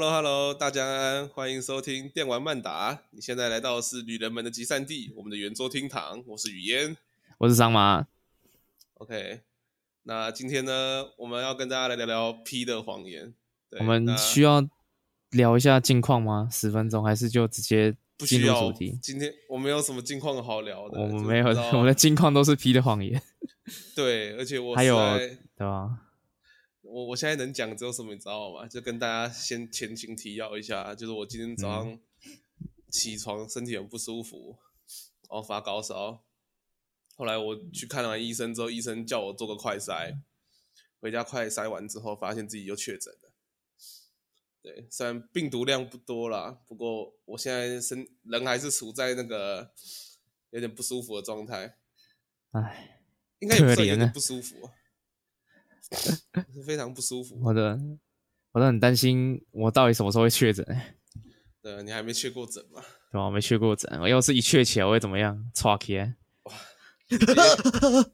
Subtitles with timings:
[0.00, 3.00] Hello Hello，大家欢迎收听电玩慢达。
[3.10, 6.22] 你现在来到的是旅人们的集散地，我们的圆桌厅堂。
[6.24, 6.96] 我是雨嫣，
[7.38, 8.06] 我是桑麻。
[8.94, 9.40] OK，
[10.04, 13.34] 那今天呢，我们要跟大家来聊聊 P 的谎言。
[13.80, 14.64] 我们需要
[15.30, 16.48] 聊一下近况吗？
[16.48, 18.96] 十分钟，还是就直接进入主题？
[19.02, 23.20] 今天我没有什么近况好聊的，我们没有， 我们的近况都是 P 的谎言。
[23.96, 26.04] 对，而且我还有对吧？
[26.88, 28.66] 我我现在能讲只有什么，你知道吗？
[28.66, 32.00] 就跟大家先前情提要一下，就是我今天早上
[32.90, 34.56] 起床身体很不舒服，
[35.28, 36.24] 然后发高烧，
[37.14, 40.18] 后来我去看完医生之后，医生叫我做个快筛，
[41.00, 43.32] 回家快筛完之后，发现自己又确诊了。
[44.62, 49.70] 对，虽然病毒量不多啦，不过我现在身人还是处在那个
[50.50, 51.76] 有点不舒服的状态。
[52.52, 53.02] 唉，
[53.40, 54.70] 应该也算有点不舒服。
[56.66, 57.78] 非常不舒服，我的，
[58.52, 60.64] 我都很担心，我到底什么时候会确诊？
[61.62, 62.82] 对，你还没确过诊嘛？
[63.10, 63.24] 对吧？
[63.24, 65.50] 我没确过诊，我要是一确起来，我会怎么样？
[65.54, 66.52] 唰起来，哇！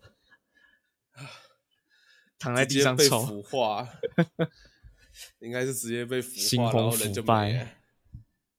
[2.39, 3.89] 躺在地上被腐化，
[5.41, 7.69] 应该是直接被腐化，然后人就没了。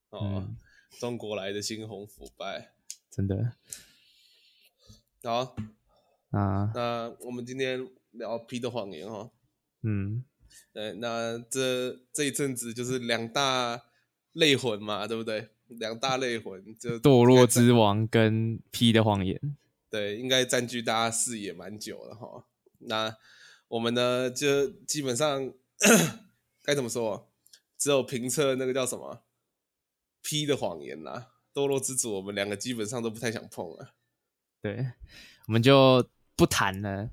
[0.09, 0.57] 哦、嗯，
[1.00, 2.73] 中国来的猩红腐败，
[3.09, 3.53] 真的。
[5.23, 5.55] 好
[6.31, 7.88] 啊，那我们今天。
[8.17, 9.31] 聊 P 的谎言哈，
[9.83, 10.23] 嗯，
[10.73, 13.81] 对，那这这一阵子就是两大
[14.33, 15.49] 类魂嘛，对不对？
[15.67, 19.57] 两大类魂就堕落之王跟 P 的谎言，
[19.89, 22.45] 对，应该占据大家视野蛮久了哈。
[22.80, 23.17] 那
[23.67, 25.52] 我们呢，就基本上
[26.61, 27.31] 该怎么说？
[27.77, 29.23] 只有评测那个叫什么
[30.22, 33.95] P 的谎言啦，堕落之主，我们两个基本上都不太想碰了。
[34.61, 34.91] 对，
[35.47, 37.09] 我们就不谈了。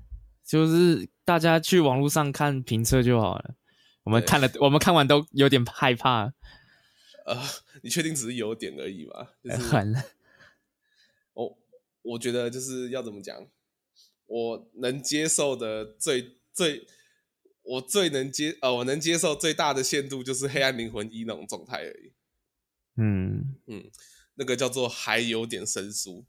[0.53, 3.55] 就是大家去网络上看评测就好了。
[4.03, 6.31] 我们看了，我们看完都有点害怕。
[7.25, 7.41] 呃，
[7.81, 9.29] 你确定只是有点而已吗？
[9.43, 9.95] 就是很。
[11.33, 11.57] 我
[12.03, 13.47] 我觉得就是要怎么讲，
[14.27, 16.85] 我能接受的最最，
[17.63, 22.13] 我最能接呃，我能接受最大的限度就是黑暗灵魂一那种状态而已。
[22.97, 23.89] 嗯嗯，
[24.35, 26.23] 那个叫做还有点生疏。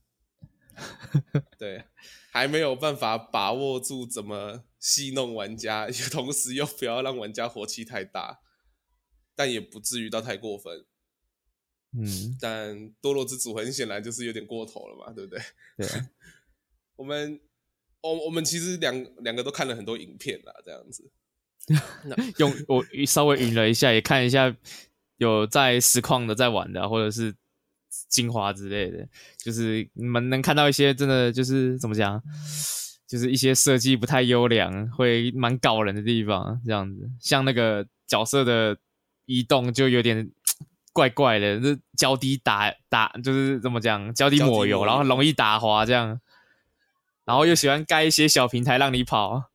[1.59, 1.85] 对。
[2.35, 8.41] 还没有办法把握住怎么戏弄玩家， 同时又不要让玩家火气太大，
[9.37, 10.85] 但也不至于到太过分。
[11.97, 15.41] 嗯，但堕落之主很显然就是有点过头了嘛，对不对？
[15.77, 15.89] 对。
[16.97, 17.41] 我们，
[18.01, 21.13] 我我们其实两两个都看了很多影片啦，这样子。
[22.39, 24.57] 用我稍微云了一下，也看一下
[25.19, 27.37] 有在实况的在玩的，或者是。
[28.09, 29.07] 精华之类的，
[29.39, 32.23] 就是你们能看到一些真的就是怎么讲，
[33.07, 37.11] 就是一些设计不太优良，会蛮搞人的地方，这样子。
[37.21, 38.77] 像那个角色的
[39.27, 40.31] 移动就有点
[40.93, 46.21] 怪怪的，这脚底打打就是怎么讲，脚底抹油，然后容易打滑这样，
[47.25, 49.51] 然后又喜欢盖一些小平台让你跑，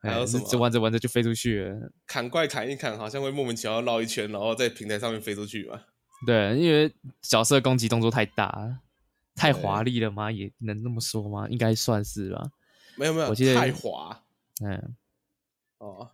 [0.00, 0.46] 还有什么？
[0.48, 5.80] 就玩着玩着就飞出去了，砍怪砍一砍，好像会莫名其妙绕一圈，然后在平台上面飞出去嘛。
[6.26, 8.80] 对，因为角色攻击动作太大，
[9.34, 10.30] 太华丽了吗？
[10.30, 11.48] 也能那么说吗？
[11.48, 12.50] 应该算是吧。
[12.96, 14.22] 没有没有，我记得太滑。
[14.62, 14.96] 嗯，
[15.78, 16.10] 哦，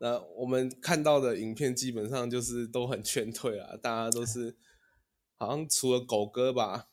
[0.00, 4.56] 那我们看到的影片基本上就是都很劝退啊，大家都是
[5.36, 6.86] 好像除了狗哥吧，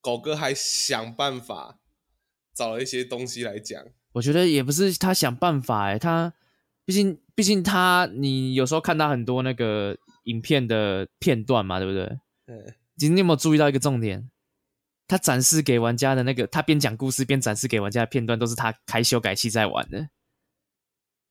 [0.00, 1.80] 狗哥还想办法
[2.54, 3.84] 找了一些东西来讲。
[4.12, 6.32] 我觉得也不是他想办法哎，他
[6.84, 9.98] 毕竟毕竟他，你有时候看他很多那个。
[10.28, 12.18] 影片的片段嘛，对不对？
[12.46, 12.74] 对。
[13.08, 14.30] 你有没有注意到一个重点？
[15.06, 20.10] 他展示给玩家的那个，他边讲故事边展示给玩家的片段，都是他开修改器在玩的。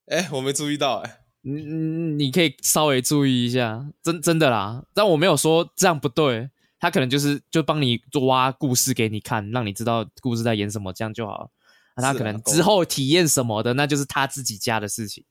[0.08, 1.20] 哎，我没注意到哎。
[1.42, 4.84] 你你可以稍微注意一下，真真的啦。
[4.94, 11.52] 但我没有说这样不对，他可能就是就帮你挖故事给你看，让你知道故事在演什么，这样就好。
[11.96, 15.24] 那他可能之后体验什么的，那就是他自己家的事情。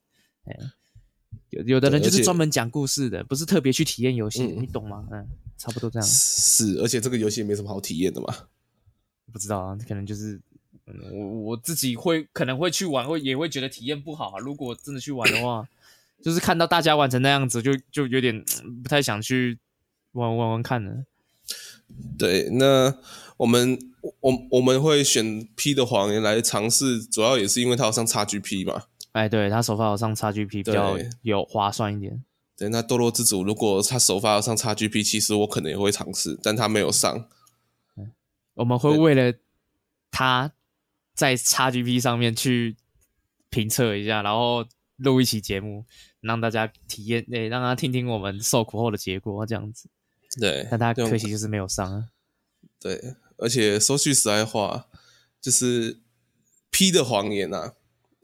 [0.44, 0.54] 哎。
[1.50, 5.06] 有有的人就是专门讲故事的，不是特别去体验游戏，你懂吗？
[5.10, 5.26] 嗯，
[5.56, 6.08] 差不多这样。
[6.08, 8.34] 是，而且这个游戏也没什么好体验的嘛。
[9.32, 10.40] 不知道啊，可能就是，
[10.86, 14.38] 嗯，我我自己会可能会去玩，会也会觉得体验不好啊。
[14.38, 15.68] 如果真的去玩的话，
[16.22, 18.44] 就是看到大家玩成那样子，就就有点
[18.82, 19.58] 不太想去
[20.12, 21.04] 玩玩玩看了。
[22.18, 22.96] 对，那
[23.36, 23.78] 我们
[24.20, 28.84] 我我们会选 P 的谎言来尝试，主要也是因为它要上 XGP 嘛。
[29.16, 32.22] 哎，对，他首发要上 XGP 比较有划算一点。
[32.54, 37.26] 对，那堕落之主如果他首发要上 XGP，其实我可能也会尝试，但他没有上。
[38.52, 39.38] 我们会为了
[40.10, 40.52] 他
[41.14, 42.76] 在 XGP 上面去
[43.48, 44.66] 评测一下，然后
[44.96, 45.86] 录一期节目，
[46.20, 49.88] 让大家体验，诶、欸，让大家听听我们受苦后的结果，这样子。
[50.38, 52.08] 对，但他可惜就是没有上啊。
[52.78, 54.88] 对，而且说句实在话，
[55.40, 56.00] 就是
[56.70, 57.72] P 的谎言啊，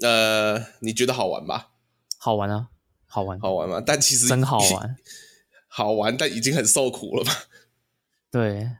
[0.02, 1.70] 呃，你觉得好玩吧？
[2.18, 2.68] 好玩啊，
[3.06, 3.82] 好玩，好玩吗？
[3.84, 4.96] 但其实真好玩，
[5.68, 7.32] 好玩，但已经很受苦了吧？
[8.30, 8.70] 对，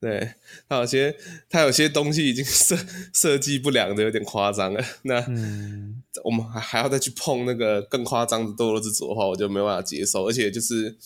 [0.00, 0.34] 对，
[0.68, 1.16] 他有些
[1.48, 2.76] 他有些东西已经 设
[3.12, 4.84] 设计不良的有点夸张了。
[5.02, 10.26] 那、嗯、我们还还要再去碰那个更夸张的堕落之主的话，我就没办法接受。
[10.28, 10.96] 而且就是，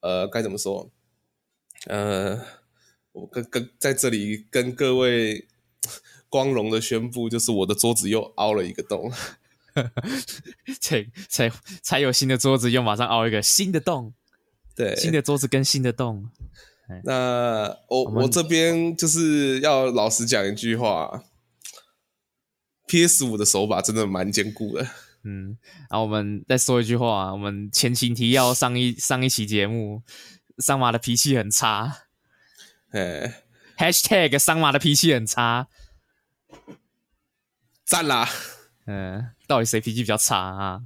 [0.00, 0.90] 呃，该怎么说？
[1.86, 2.40] 呃，
[3.12, 5.46] 我跟跟在这里跟各位
[6.36, 9.10] 光荣的宣布，就是我的桌子又凹了一个洞。
[10.78, 11.50] 才才
[11.80, 14.12] 才有新的桌子，又马上凹一个新的洞。
[14.76, 16.28] 对，新的桌子跟新的洞。
[17.04, 21.24] 那我我，我这边就是要老实讲一句话
[22.86, 24.86] ，PS 五的手把真的蛮坚固的。
[25.24, 25.56] 嗯，
[25.88, 30.02] 然后我们再说一句话，我们前情提要上一上一期节目，
[30.58, 32.02] 桑马的脾气很差。
[32.92, 33.42] 哎
[33.78, 35.68] ，#hashtag 桑马的脾气很差，
[37.86, 38.28] 赞啦。
[38.86, 40.82] 嗯，到底谁脾气比较差啊？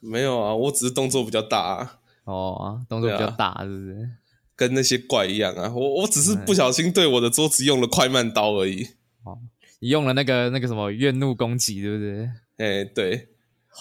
[0.00, 2.00] 没有啊，我只是动作比较大啊。
[2.24, 4.10] 哦，动作比较大，是不是？
[4.54, 5.72] 跟那些怪一样啊！
[5.74, 8.88] 我我只是不小心对我的桌子用了快慢刀而已。
[9.24, 9.38] 哦，
[9.78, 12.24] 你用了那个那个什么怨怒攻击，对不对？
[12.58, 13.28] 哎、欸，对，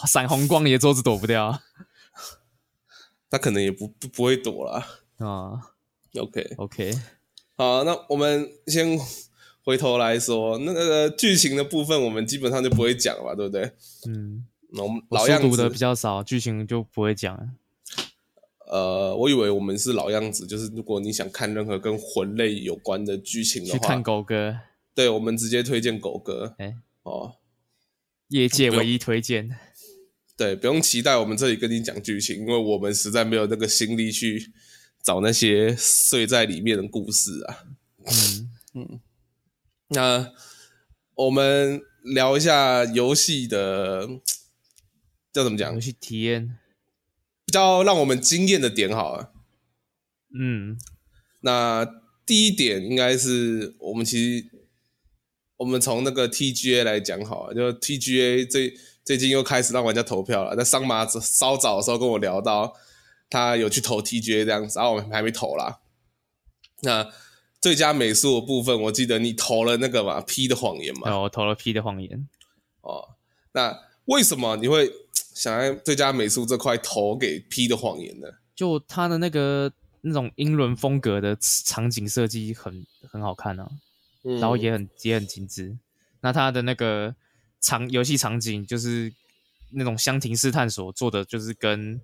[0.08, 1.60] 闪红光，你的桌子躲不掉。
[3.30, 4.80] 他可能也不不不会躲啦。
[5.18, 5.62] 啊、哦。
[6.18, 6.92] OK OK，
[7.56, 9.00] 好，那我们先
[9.64, 13.72] 回头来说那个剧情的部分，我们基本上就不会讲了吧，对不对？
[14.08, 17.50] 嗯，那我们老样子读的比较少，剧情就不会讲了。
[18.72, 24.58] 呃，我以为我们是老样子，就是如果你想看任何跟魂类有关的剧情的话，去看狗哥。
[24.96, 26.56] 对，我们直接推荐狗哥。
[26.58, 27.36] 哎、欸，哦，
[28.30, 29.58] 业界唯一推荐。
[30.38, 34.52] 对，不用期待我们这里跟你讲剧情，因为我们实在没有那个心力去
[35.04, 37.58] 找那些睡在里面的故事啊。
[38.06, 39.00] 嗯嗯，
[39.92, 40.32] 那
[41.16, 44.08] 我们聊一下游戏的，
[45.32, 45.74] 叫怎么讲？
[45.74, 46.58] 游戏体验。
[47.46, 49.34] 比较让我们惊艳的点好了，
[50.34, 50.78] 嗯，
[51.42, 51.86] 那
[52.26, 54.46] 第一点应该是我们其实
[55.58, 58.74] 我们从那个 TGA 来讲好了，就 TGA 最
[59.04, 60.56] 最近又开始让玩家投票了。
[60.56, 62.74] 在桑马稍早的时候跟我聊到，
[63.30, 65.82] 他有去投 TGA 这样子，然后我们还没投啦。
[66.84, 67.12] 那
[67.62, 71.12] 最佳美术的部分，我记得你投了那个嘛 P 的谎言嘛？
[71.12, 72.28] 哦，我投了 P 的谎言。
[72.82, 73.16] 哦，
[73.54, 74.92] 那为什么你会？
[75.34, 78.28] 想在最佳美术这块投给 P 的谎言呢？
[78.54, 79.72] 就他的那个
[80.02, 83.68] 那种英伦风格的场景设计很很好看啊，
[84.24, 85.78] 嗯、然后也很也很精致。
[86.20, 87.16] 那他的那个
[87.62, 89.12] 场游戏场景就是
[89.72, 92.00] 那种箱庭式探索做的，就是跟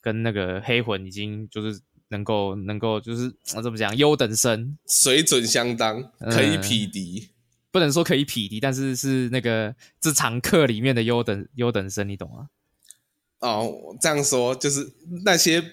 [0.00, 1.80] 跟那个黑魂已经就是
[2.12, 7.24] 能够能够就是怎么讲优等生水准相当，可以匹敌。
[7.26, 7.28] 嗯
[7.72, 12.50] 不能说可以匹敌，但是是那个这堂课里面的优等优等生，你懂吗？
[13.38, 14.92] 哦，这样说就是
[15.24, 15.72] 那些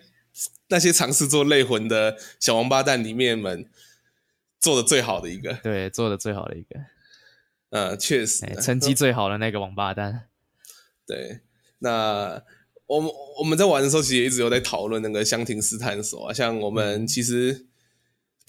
[0.69, 3.69] 那些尝试做类魂的小王八蛋里面们
[4.61, 6.79] 做的最好的一个，对，做的最好的一个，
[7.71, 10.29] 嗯，确实，欸、成绩最好的那个王八蛋。
[11.05, 11.41] 对，
[11.79, 12.41] 那
[12.89, 17.53] 我们我们在玩的时候，其实也一直有在讨论那个箱庭式探索啊，像我们其实。
[17.53, 17.65] 嗯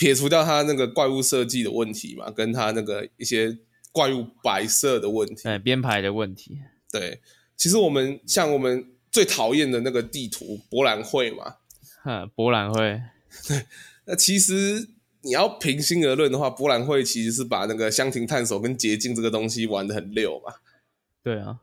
[0.01, 3.55] 撇除掉它那个怪物设计的问题嘛，跟它那个一些
[3.93, 6.59] 怪物摆设的问题，对，编排的问题。
[6.91, 7.21] 对，
[7.55, 11.57] 其实我们像我们最讨厌的那个地图博览会嘛，
[12.03, 12.99] 哈，博览会。
[13.47, 13.67] 对，
[14.07, 14.89] 那其实
[15.21, 20.55] 你要平心而论的话，博览会其实是把那个箱庭探索跟捷径这个东西玩的很溜嘛。
[21.23, 21.59] 对啊，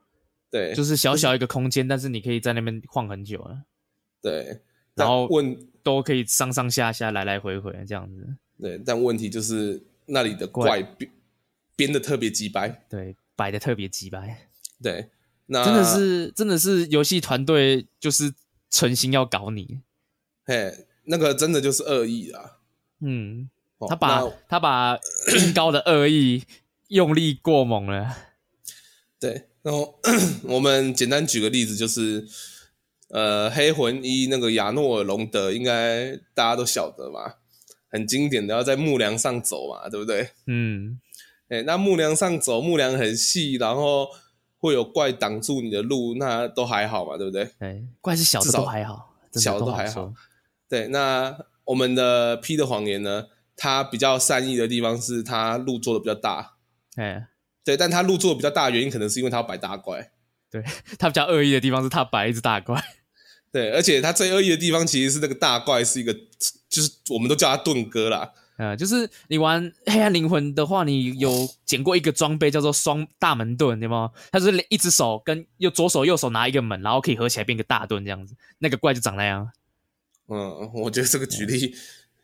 [0.50, 3.64] 对，就是小小一个空间，但是你可以在那边晃很久啊。
[4.22, 4.62] 对。
[4.96, 8.82] 然后问都可以上上下下来来回回这样子，对。
[8.84, 11.12] 但问题就是那里的怪编
[11.76, 14.48] 编的特别鸡掰，对，摆的特别鸡掰，
[14.82, 15.10] 对。
[15.46, 18.34] 那真的是真的是游戏团队就是
[18.70, 19.82] 存心要搞你，
[20.44, 22.58] 嘿，那个真的就是恶意啊。
[23.00, 23.50] 嗯，
[23.88, 24.98] 他把他把
[25.32, 26.44] 更高的恶意
[26.88, 28.18] 用力过猛了。
[29.20, 30.00] 对，然后
[30.48, 32.26] 我们简单举个例子就是。
[33.10, 37.36] 呃，黑魂一那个亚诺尔隆德，应该大家都晓得嘛，
[37.90, 40.30] 很经典的，要在木梁上走嘛，对不对？
[40.46, 41.00] 嗯，
[41.48, 44.10] 哎，那木梁上走，木梁很细，然后
[44.58, 47.50] 会有怪挡住你的路，那都还好嘛，对不对？
[47.60, 50.14] 哎，怪是小的都还好，小的都还好。
[50.68, 51.34] 对，那
[51.64, 53.28] 我们的 P 的谎言呢？
[53.56, 56.56] 它比较善意的地方是它路做的比较大，
[56.98, 57.30] 哎，
[57.68, 60.10] 对，但他入座比较大的原因可能是因为他要摆大怪。
[60.50, 60.64] 对，
[60.98, 62.82] 他比较恶意的地方是他摆一只大怪。
[63.52, 66.14] 对，而且他最恶意的地方其实是那个大怪是一个，
[66.70, 68.32] 就是我们都叫他盾哥啦。
[68.56, 71.30] 呃，就是你玩黑暗灵魂的话，你有
[71.66, 74.12] 捡过一个装备叫做双大门盾，对吗？
[74.32, 78.34] 它是一只手跟右左手右手拿一个门，然后可以合起来变个大盾这样子。
[78.60, 79.52] 那个怪就长那样。
[80.30, 81.76] 嗯，我觉得这个举例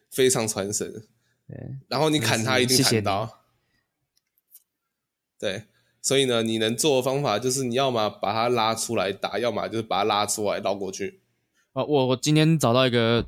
[0.09, 0.89] 非常传神。
[1.50, 1.57] 对，
[1.89, 3.42] 然后你砍他一定砍到。
[5.43, 5.65] 对，
[6.01, 11.19] 所以呢，你能做的方法就是你要么把它拉出来打，要么就是把它拉出来绕过去。
[11.73, 13.25] 啊，我我今天找到一个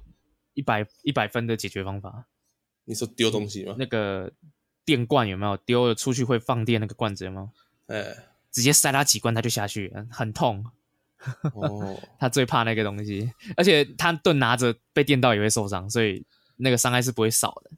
[0.53, 2.23] 一百一百分的解决方法。
[2.85, 3.75] 你说丢东西吗？
[3.77, 4.31] 那个
[4.85, 6.79] 电罐有没有丢了出去会放电？
[6.79, 7.49] 那个罐子有没有？
[7.87, 8.17] 哎、欸，
[8.49, 10.65] 直接塞他几罐他就下去，很痛。
[11.53, 17.71] 哦， 他最怕那个东西，而且他盾拿着被电到也会受伤，所以那个伤害是不会少的。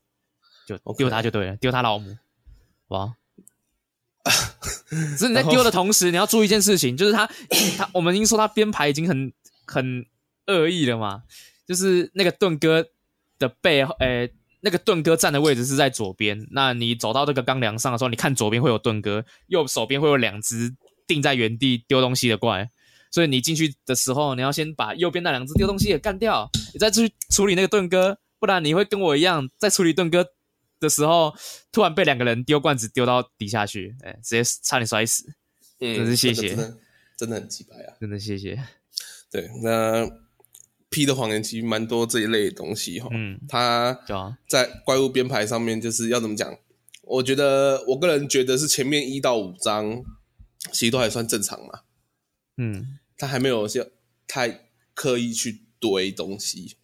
[0.67, 1.74] 就丢他就对了，丢、okay.
[1.74, 2.15] 他老母。
[2.89, 3.15] 哇！
[4.89, 7.27] 只是你在丢的同时，你要注意一件事情，就是他
[7.77, 9.31] 他我们已经说他编排已经很
[9.65, 10.05] 很
[10.48, 11.24] 恶意了嘛，
[11.67, 12.86] 就是那个盾哥
[13.39, 14.34] 的背后，诶、欸。
[14.62, 22.67] 那个盾哥站的位置是在左边，那你走到这个钢梁上的时候，你看左边会有盾哥，右手边会有两只定在原地丢东西的怪，
[23.12, 30.25] 所以你进去的时候，你要先把右边那两只丢东西也干掉，你再去处理那个盾哥，不然你会跟我一样，在处理盾哥
[30.79, 31.34] 的时候，
[31.72, 35.34] 突然被两个人丢罐子丢到底下去，哎，直接差点摔死，
[35.79, 36.77] 嗯，真是谢谢，真的，
[37.17, 38.62] 真的很奇葩啊，真的谢谢，
[39.31, 40.10] 对，那。
[40.89, 44.00] P 的谎言其实蛮多这一类的东西哈，嗯，他
[44.48, 46.57] 在怪物编排上面就是要怎么讲？
[47.03, 50.01] 我觉得我个人觉得是前面一到五章
[50.72, 51.81] 其实都还算正常嘛，
[52.55, 53.86] 嗯，他还没有像
[54.27, 56.77] 太刻意去堆东西，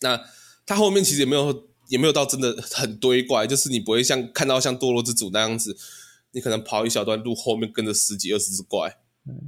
[0.00, 0.20] 那
[0.66, 5.76] 他后面其实也没有也没有到真的很堆怪，就是你不会像看到像堕落之主那样子，
[6.30, 8.98] 你可能跑一小段路后面跟着十几二十只怪，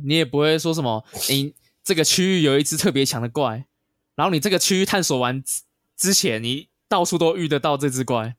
[0.04, 3.66] 你也不会说什么，你这个区域有一只特别强的怪。
[4.14, 5.42] 然后你这个区域探索完
[5.96, 8.36] 之前，你到处都遇得到这只怪，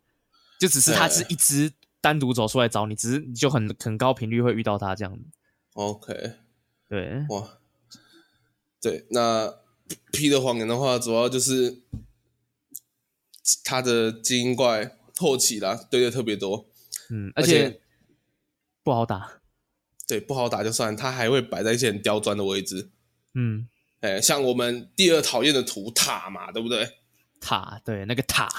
[0.59, 5.23] 就只是它是一只单独走出来找你，只是你就很很高频率会遇到它这样子。
[5.73, 6.33] OK，
[6.87, 7.57] 对，哇，
[8.79, 9.55] 对，那
[10.11, 11.81] P 的谎言的话，主要就是
[13.63, 16.65] 它的精英怪后期啦堆的特别多，
[17.09, 17.79] 嗯，而且，
[18.83, 19.41] 不好打，
[20.07, 22.89] 对，不好打就算，他还会摆在一些很刁钻的位置，
[23.33, 23.67] 嗯。
[24.01, 26.97] 哎，像我们第二讨厌的图塔嘛，对不对？
[27.39, 28.49] 塔，对，那个塔，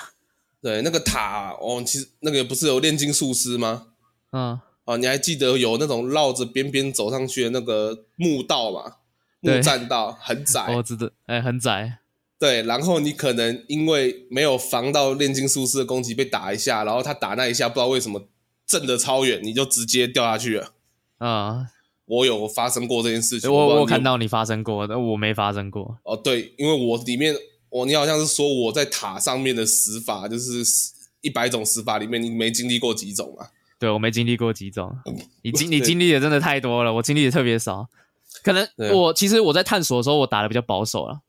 [0.62, 3.88] 对，那个塔哦，其实那个不是有炼金术师吗？
[4.32, 8.96] 嗯，啊，你还记得有那种绕着边边走上去的那个墓道嘛？
[9.40, 11.98] 木栈道很窄，我 知道，哎，很窄。
[12.44, 18.28] 对，然后你可能因为没有防到炼金术师的攻击，被打一下，然后他打那一下，不知道为什么
[18.66, 20.72] 震的超远，你就直接掉下去了。
[21.18, 21.66] 啊、嗯。
[22.06, 25.96] 我有发生过这件事情，我我，我看到你发生过，但我没发生过。
[26.02, 27.34] 哦，对，因为我里面
[27.70, 30.62] 我你好像是说我在塔上面的死法，就是
[31.22, 33.48] 一百种死法里面你没经历过几种啊？
[33.78, 34.94] 对，我没经历过几种，
[35.40, 37.88] 你经你 经历的真的太多了，我经历的特别少。
[38.42, 41.20] 可能我其实我在探索的时候，我打的比较保守了。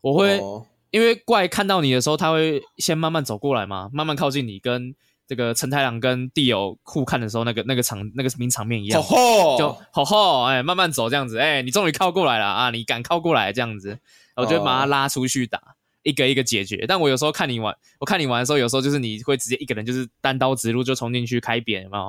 [0.00, 4.94] 我会、哦、因为怪看到你的时候，他会先慢慢走过来嘛，慢慢靠近你跟。
[5.28, 12.70] 这个陈太郎跟地友互看的时候，那个那个场那个名场面一样，吼吼就吼吼，哎，慢慢走这样子，哎，你终于靠过来了啊！
[12.70, 13.98] 你敢靠过来这样子，
[14.36, 15.60] 我就把他拉出去打，
[16.02, 16.86] 一个一个解决。
[16.88, 22.04] 但我有时候看你玩，我看你玩的时候，有时候就是你会直接一个人就是单刀直入就冲进去开扁，有没有？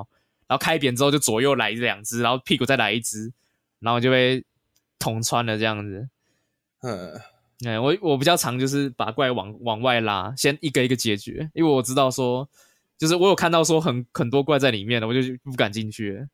[0.48, 3.34] 然后开扁之后就左右来两只，然后屁股再来一只，
[3.82, 4.46] 然后就被
[4.98, 6.08] 捅穿了这样子。
[6.84, 7.20] 嗯，
[7.66, 12.50] 哎，我我比较常就是把怪往往外拉，先一个一个解决，因为我知道说。
[12.98, 16.28] 就是我有看到说很很多怪在里面的，我就不敢进去。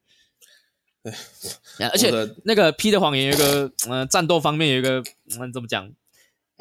[1.78, 2.10] 而且
[2.44, 5.04] 那个 P 的谎言有一个，嗯、呃，战斗方面有一个，
[5.40, 5.88] 嗯，怎么讲？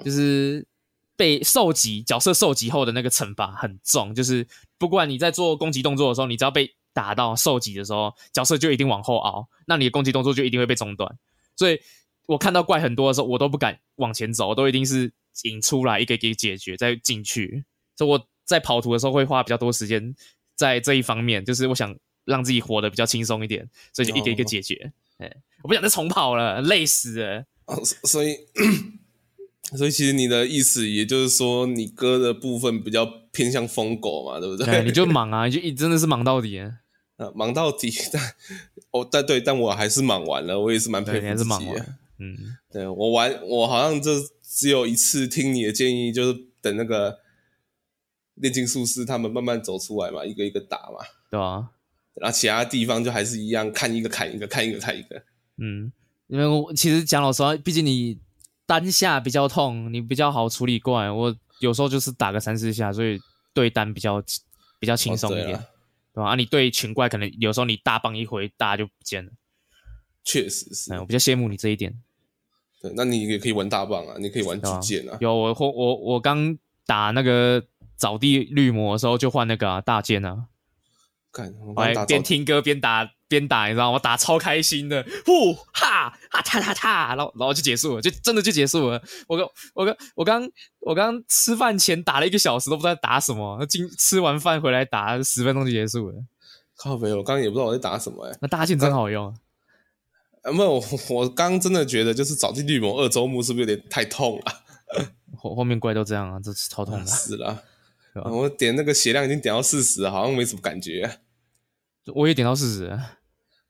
[0.05, 0.67] 就是
[1.17, 11.17] 被受击角色受击后的那个惩罚很重，就是不管你在做攻击动作的时候，你只要被打到受击的时候，角色就一定往后凹，那你的攻击动作就一定会被中断。
[11.57, 11.81] 所以
[12.27, 15.13] 我看到怪很多的时候，我都不敢往前走，我都一定是
[15.43, 17.65] 引出来一个一个解决再进去。
[17.97, 18.27] 所以我。
[18.47, 20.15] 在跑图的时候会花比较多时间
[20.55, 24.93] 在这一方面，就是我想让自己活得比较轻松一点，所以就一个一个解决。
[25.17, 27.47] 哎、哦，我不想再重跑了，累死了。
[27.65, 28.37] 哦、所以，
[29.75, 34.67] 所以其实你的意思，也就是说，你哥的部分比较偏向疯狗嘛，对不对？
[34.67, 36.71] 对，你就忙啊，你就一真的是忙到底啊，
[37.35, 37.91] 莽到底。
[38.13, 38.23] 但
[38.91, 41.95] 哦，但对，但我还是忙完了，我也是蛮佩服自己的。
[42.33, 44.13] 嗯，对我玩，我好像就
[44.43, 47.21] 只有一次听你的建议，就是等那个。
[48.39, 50.99] 炼金术师他们慢慢走出来嘛，一个一个打嘛，
[51.31, 51.71] 对啊，
[52.15, 55.23] 然后其他地方就还是一样，看一个砍一个，看一个砍一个。
[55.59, 55.93] 嗯，
[56.27, 58.19] 因为我其实讲老实话，毕竟你
[58.67, 61.09] 单下比较痛，你比较好处理怪。
[61.09, 63.21] 我有时候就是打个三四下，所以
[63.53, 64.21] 对单比较
[64.81, 65.65] 比较轻松一点，哦、
[66.15, 66.31] 对，吧？
[66.31, 69.31] 啊，你对群怪可能有时候你大棒一回，大家就不见了。
[70.25, 72.03] 确实是，我比较羡慕你这一点。
[72.85, 75.17] 对，那你也可以玩大棒啊，你可以玩巨剑啊。
[75.19, 77.65] 有我我我刚打那个
[77.97, 80.45] 扫地绿魔的时候，就换那个、啊、大剑啊。
[81.33, 83.95] 看，我边听歌边打边打，你知道吗？
[83.95, 89.03] 我打超开心的，呼哈哈踏踏踏，然后然后就结束了，就真的就结束了。
[89.29, 90.51] 我刚我刚我刚
[90.81, 93.65] 我刚吃饭前打了一个小时，都不知道打什么。
[93.65, 96.17] 今吃完饭回来打十分钟就结束了。
[96.77, 98.39] 靠北，我刚刚也不知道我在打什么哎、欸。
[98.43, 99.35] 那大剑真好用。
[100.45, 104.63] 啊，没有， 我刚真的觉得就是扫地绿魔二周目是不是有点太痛了？
[105.37, 107.07] 后后面怪都这样啊，这是超痛的。
[107.07, 107.63] 是啦，
[108.25, 111.19] 我点那个血量已经点到四十，好像没什么感觉。
[112.15, 113.01] 我也点到四十，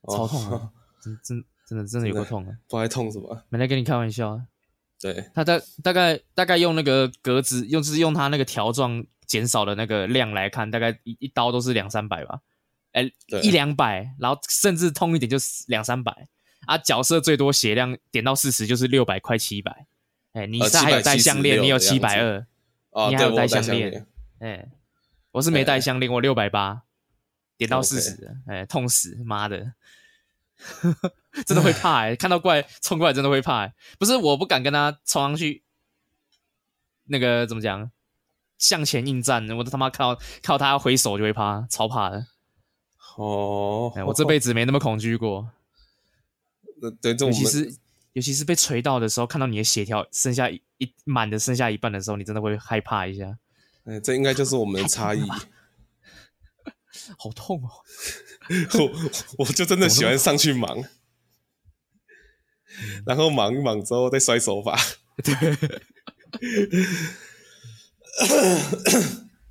[0.09, 0.69] 超痛啊！
[1.01, 2.51] 真真真的真的有个痛啊！
[2.67, 3.43] 不爱痛什么？
[3.49, 4.41] 没来跟你开玩笑啊！
[4.99, 12.41] 对，他大大概大概用那个格子，用就是用他那个条状减少的那个量来看，大概一一刀都是两三百吧？
[12.91, 13.09] 哎，
[13.41, 16.27] 一两百，然后甚至痛一点就两三百
[16.65, 16.77] 啊！
[16.77, 19.85] 角色最多血量点到四十就是六百块七百，
[20.33, 22.45] 哎，你是还有带项链，你有七百二，
[23.09, 24.05] 你还有带项链，
[24.39, 24.69] 哎，
[25.31, 26.83] 我是没带项链，我六百八。
[27.57, 29.71] 点到四十，哎痛死，妈的，
[31.47, 32.15] 真的会怕哎、欸！
[32.17, 33.73] 看到怪冲过来，真的会怕、欸。
[33.97, 35.63] 不是我不敢跟他冲上去，
[37.05, 37.89] 那个怎么讲？
[38.57, 42.25] 向前应战，我都他妈靠靠他挥手就会怕，超怕的。
[43.15, 45.49] 哦、oh, 欸，我这辈子没那么恐惧过。
[47.01, 47.75] 对，尤其是
[48.13, 50.61] 尤其是被锤到的时候，看到你的血条剩下一
[51.03, 53.37] 满的，剩下一半的时候，你真的会害怕一下。
[53.85, 55.21] 哎、欸，这应该就是我们的差异。
[57.17, 57.69] 好痛哦！
[58.79, 58.91] 我
[59.39, 60.83] 我就真的喜欢上去忙，
[63.05, 64.75] 然后忙一忙之后再摔手法。
[65.21, 65.33] 对，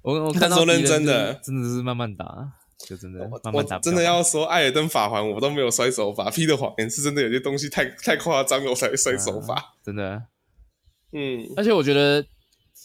[0.02, 3.78] 我我看到认真的，真的是慢慢打，就真的慢慢打。
[3.78, 6.30] 真的要说艾尔登法环，我都没有摔手法。
[6.30, 9.74] P 的谎言是真的有些东西太太夸张了，我才会摔手法。
[9.84, 10.22] 真的，
[11.12, 12.24] 嗯，而且我觉得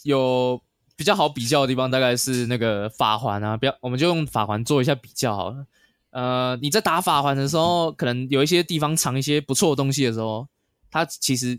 [0.04, 0.62] 有。
[1.00, 5.66] 比较好比较的地方大概是那个法环啊，不要，我们就用法环做一下比较好了。
[6.10, 10.46] 呃，你在打法环的时候，可能有一些地方藏一些不错的东西的时候，
[10.92, 11.58] 它其实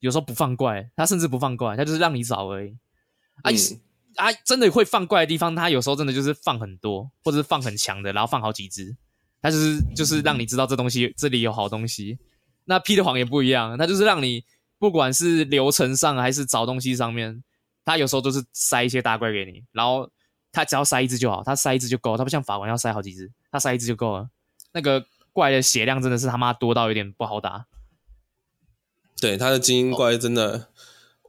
[0.00, 2.78] 有时候不放怪，它甚至不放怪，它就是让你找而已。
[3.42, 3.80] 啊，嗯、
[4.18, 8.96] 啊，真的会放怪的地方，它有时候真的就是放很多，或者是放很强的，然后放好几只，
[9.40, 12.18] 它就是就是让你知道这东西这里有好东西。
[12.64, 14.44] 那 P 的谎也不一样，它就是让你
[14.78, 17.42] 不管是流程上还是找东西上面。
[17.84, 20.10] 他有时候都是塞一些大怪给你，然后
[20.52, 24.28] 他只要塞一只就好，他塞一只就够，他不像法王要塞好几只，他塞一只就够了。
[24.72, 27.64] 那个怪的血量真的是他妈多到有点不好打。
[29.18, 30.66] 对，他的精英怪真的，哦、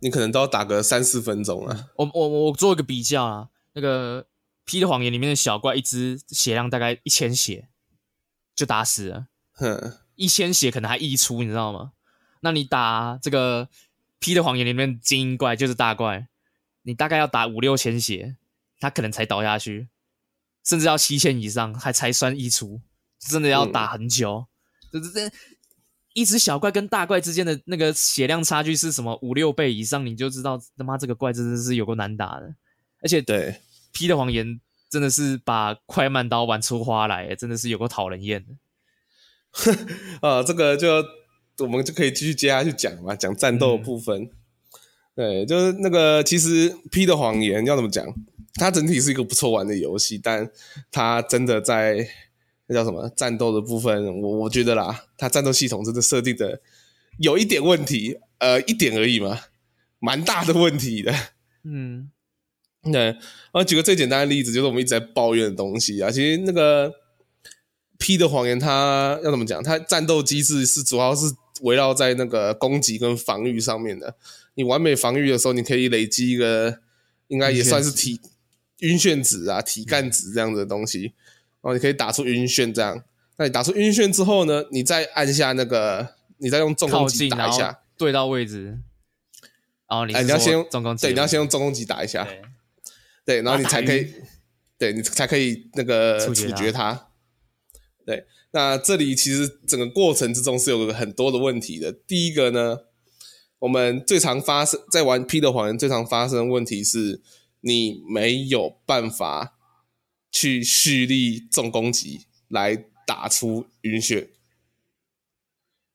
[0.02, 1.90] 你可能都要打个三四分钟啊。
[1.96, 4.28] 我我我做一个比较啊，那个
[4.66, 7.70] P 的谎言里面的小怪，一只血量大概一千血
[8.56, 11.94] 就打死了，哼，一千血可能还溢出，你知道吗？
[12.42, 13.70] 那你打这个
[14.20, 16.28] P 的谎言里面精英怪就是大怪。
[16.84, 18.38] 你大概要打五六千血，
[18.80, 19.90] 他可能才倒下去，
[20.64, 22.82] 甚至要七千以上，还才算溢出，
[23.20, 24.48] 真的要打很久。
[24.92, 25.30] 嗯、就是这
[26.20, 32.54] 一只小怪跟大怪之间的那个血量差距是什么五六倍以上，你就知道他妈这个怪真的是有够难打的。
[33.02, 33.62] 而且对
[33.94, 38.54] P 的谎言真的是把快慢刀玩出花来，真的是有够讨人厌的。
[40.28, 41.04] 啊，这个就
[41.60, 44.24] 我们就可以继续接下去讲嘛，讲战斗部分。
[44.24, 44.30] 嗯
[45.16, 48.06] 对，就是那个，其实《P 的谎言》要怎么讲？
[48.54, 50.50] 它整体是一个不错玩的游戏，但
[50.92, 52.08] 它真的在
[52.70, 56.62] 那叫什么战斗的部分，我我觉得啦，它战斗系统真的设定的
[57.18, 59.40] 有一点问题，呃，一点而已嘛，
[59.98, 61.12] 蛮大的问题的。
[61.64, 62.12] 嗯，
[62.84, 63.18] 对，
[63.54, 66.12] 我举个最简单的例子，就是我们一直在抱怨的东西啊。
[66.12, 66.92] 其实那个
[67.98, 69.64] 《P 的谎言》，它要怎么讲？
[69.64, 71.26] 它战斗机制是主要是
[71.62, 74.16] 围绕在那个攻击跟防御上面的。
[74.54, 76.80] 你完美防御的时候，你可以累积一个，
[77.30, 78.22] 应该也算是体
[78.80, 81.14] 晕眩值啊、体干值这样子的东西，
[81.62, 83.04] 然后你可以打出晕眩这样。
[83.38, 88.80] 那你打出晕眩之后呢，你再按下那个，你再用重攻击打一下，对到位置。
[89.88, 92.42] 哦，你你要先用重攻击，对，你要先用重攻击打一下，对，
[93.26, 94.14] 对，然后你才可以，
[94.78, 97.08] 对你才可以那个处决他。
[98.06, 101.92] 对，那这里其实整个过程之中是有个很多的问题的。
[101.92, 102.80] 第一个呢。
[103.60, 107.22] 我们最常发生在玩 P 的谎言，最常发生的问题是，
[107.60, 109.58] 你没有办法
[110.32, 114.30] 去蓄力重攻击来打出晕眩，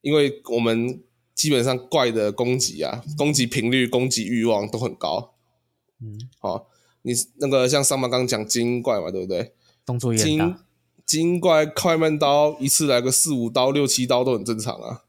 [0.00, 1.02] 因为我们
[1.34, 5.34] 基本上怪的攻击啊，攻击频率、攻击欲望都很高。
[6.00, 6.68] 嗯，好，
[7.02, 9.54] 你那个像上马刚讲精英怪嘛，对不对？
[9.84, 10.64] 动作也很大。
[11.06, 15.04] 精英怪快慢刀一次来个四五刀、六七刀都很正常啊。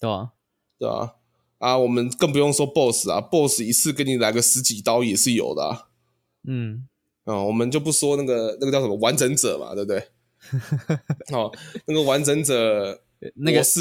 [0.00, 0.32] 对啊，
[0.78, 1.14] 对啊。
[1.58, 5.88] 啊，我们更不用说 BOSS 啊，BOSS 一次给你来个十几刀也是有的啊。
[6.46, 6.86] 嗯，
[7.26, 10.08] 啊，我们就不说那个那个叫什么完整者嘛，对不对？
[11.36, 11.52] 哦，
[11.86, 13.02] 那个完整者，
[13.34, 13.80] 那个是，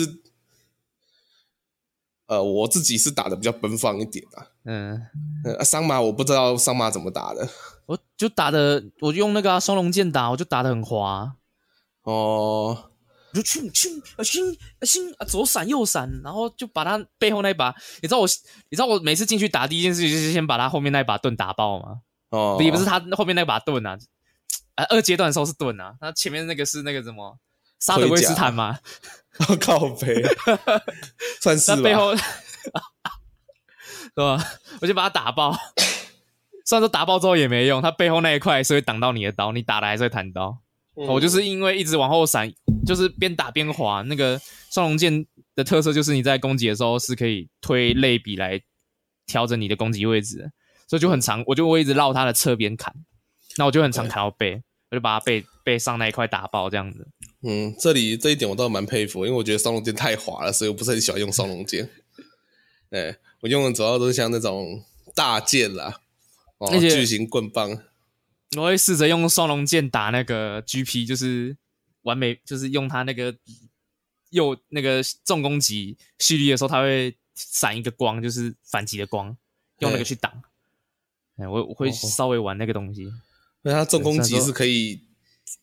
[2.26, 4.48] 呃，我自己是打的比较奔放一点啊。
[4.66, 5.02] 嗯，
[5.46, 7.48] 呃，桑马我不知道桑马怎么打的，
[7.86, 11.36] 我就打的，我用那个双龙剑打，我就打的很滑。
[12.04, 12.92] 哦。
[13.36, 18.28] 就去去啊，星啊星啊，左闪右闪，然后就把他背后那一把，你知道我，
[18.70, 22.00] 你知道我每次进去打第一件事情就是先把他后面那一把盾打爆吗？
[22.36, 23.98] 哦，也不是他后面那把盾啊，
[24.76, 27.38] 呃，二阶段的时候是盾啊，那前面那个是那个什么
[27.80, 28.78] 沙德威斯坦吗？
[29.60, 30.24] 靠北，
[31.42, 31.82] 算是吧。
[31.82, 32.14] 背后，
[34.16, 34.42] 对吧？
[34.82, 35.52] 我就把他打爆，
[36.66, 40.58] 虽然说打爆之后也没用，他背后那一块是会挡到你的刀，你打的还是会弹刀。
[40.98, 42.50] 嗯、我就是因为一直往后闪，
[42.86, 44.02] 就是边打边滑。
[44.04, 44.40] 那个
[44.72, 48.62] 双龙剑的特色就是你在攻击的时候是可以推类比来
[49.26, 50.50] 调整你的攻击位置，
[50.88, 51.44] 所以就很长。
[51.48, 52.94] 我就会一直绕他的侧边砍，
[53.58, 57.08] 那我就很常砍到背，我就把他背背上那一块打爆这样子。
[57.42, 61.90] 嗯，这里这一点我倒蛮佩服，因为我觉得双龙剑太滑了，所以我不是很喜欢用双龙剑。
[62.90, 66.02] 哎，我用的主要都是像那种大剑啦，
[66.58, 67.78] 哦，巨型棍棒。
[68.58, 71.58] 我会试着用双龙剑打那个 GP，就是
[72.04, 73.36] 完美，就是用他那个
[74.30, 79.36] 右那个重攻击蓄力的时候，他会闪一个光，就是反击的光，
[79.80, 80.42] 用那个去挡。
[81.38, 83.12] 哎，我我会稍微玩那个东西。
[83.62, 85.02] 那他重攻击是可以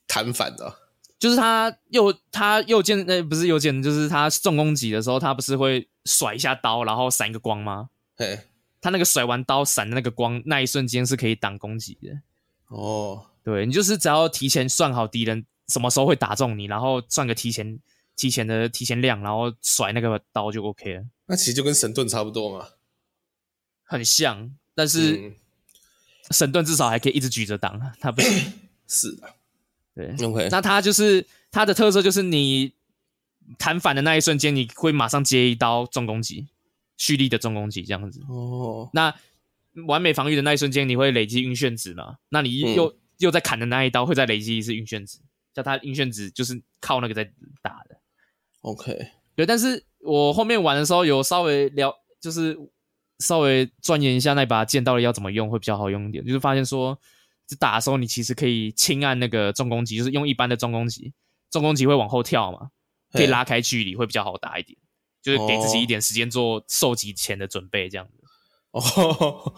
[0.07, 0.75] 弹反的，
[1.19, 7.91] 就是他右他右键那不是右键，就是他重攻击的时候，他不是会甩一下刀，然后闪一个光吗？
[8.17, 8.41] 嘿，
[8.81, 12.21] 他那个甩完刀闪的那个光，那一瞬间是可以挡攻击的。
[12.67, 17.79] 哦，对，你就是只要提前算好敌人什么时候会打中你，然后算个提前
[18.17, 21.05] 提前的提前量，然后甩那个刀就 OK 了。
[21.27, 22.67] 那其实就跟神盾差不多嘛，
[23.85, 25.35] 很像，但是
[26.31, 28.53] 神盾至少还可以一直举着挡，他不行。
[28.89, 29.35] 是的，
[29.95, 30.49] 对，OK。
[30.51, 32.73] 那他就是他的特色就是你
[33.59, 36.49] 弹反的那一瞬间，你会马上接一刀重攻击，
[36.97, 38.21] 蓄力的重攻击这样子。
[38.29, 39.15] 哦，那。
[39.87, 42.19] 完美防御的那一瞬间，你会累积晕眩值嘛？
[42.29, 45.17] 那你又、嗯、又在砍的那一刀，会再累积一次晕眩值，
[45.55, 47.25] 叫他晕眩值就是靠那个在
[47.63, 47.97] 打的。
[48.61, 48.95] OK，
[49.35, 49.47] 对。
[49.47, 52.55] 但是我后面玩的时候有稍微聊，就是
[53.23, 56.99] 稍微钻研一下那把剑到底要怎么用会比较好用一点，就是发现说，
[57.47, 61.15] 就打的时候你其实可以轻按那个重攻击，就是用一般的重攻击，
[61.51, 62.71] 重攻击会往后跳嘛，
[63.13, 64.77] 可以拉开距离，会比较好打一点，
[65.23, 68.13] 就是给自己一点时间做受击前的准备，这样子。
[68.73, 69.55] 哦，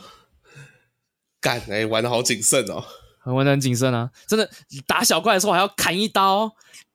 [1.40, 2.84] 干哎、欸，玩的好谨慎哦，
[3.32, 4.10] 玩的很谨慎啊！
[4.26, 4.50] 真的，
[4.86, 6.54] 打小怪的时候还要砍一刀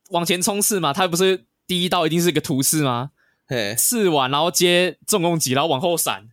[0.09, 0.91] 往前冲刺嘛？
[0.91, 3.11] 他不是第一刀一定是一个图示吗？
[3.47, 6.27] 嘿，刺完然后接重攻击，然后往后闪，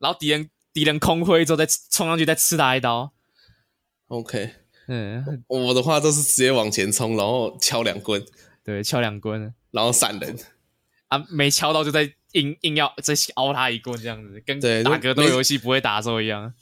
[0.00, 3.12] 然后敌人敌人空挥之后再冲上去再刺他一刀。
[4.08, 4.50] OK，
[4.88, 8.20] 嗯，我的话都是直接往前冲，然后敲两棍，
[8.64, 10.36] 对，敲两棍，然后闪人
[11.06, 12.14] 啊，没敲到就在。
[12.34, 16.54] 硬硬要再凹他一棍这样子，跟打格斗游戏不会打的时候一样，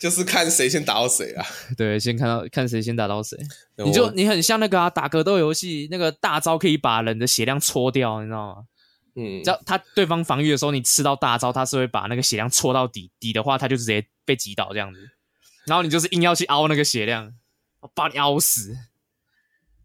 [0.00, 1.46] 就是看谁先打到谁啊。
[1.76, 3.38] 对，先看到看谁先打到谁。
[3.76, 8.64] 你就你很像那个啊，打格斗游戏那个大招可以把人的血量搓掉，你知道吗？
[9.14, 15.00] 嗯，只要他对方防御的时候，你吃到大招，他是会把那个血量戳到底，底的话他就直接被击倒这样子。
[15.66, 17.32] 然后你就是硬要去凹那个血量，
[17.80, 18.76] 我把你凹死。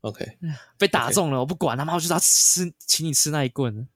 [0.02, 0.26] OK，
[0.78, 3.88] 被打中了，我不管他妈，我就要吃，请你吃那一棍。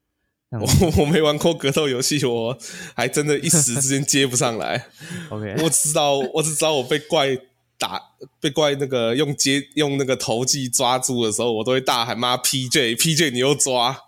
[0.50, 0.66] 我
[0.98, 2.58] 我没玩过格斗游戏，我
[2.94, 4.86] 还真的一时之间接不上来。
[5.30, 7.38] OK，我只知道，我只知道我被怪
[7.78, 7.98] 打，
[8.38, 13.98] 被怪那个用接用那个投技抓住的时候，我都会大喊妈 PJ PJ，你又抓，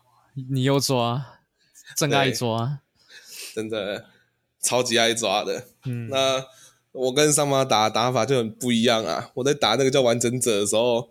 [0.51, 1.41] 你又抓，
[1.97, 2.81] 真爱抓，
[3.55, 4.07] 真的
[4.61, 5.69] 超级爱抓的。
[5.85, 6.45] 嗯，那
[6.93, 9.31] 我跟上妈打打法就很不一样啊。
[9.35, 11.11] 我在打那个叫完整者的时候，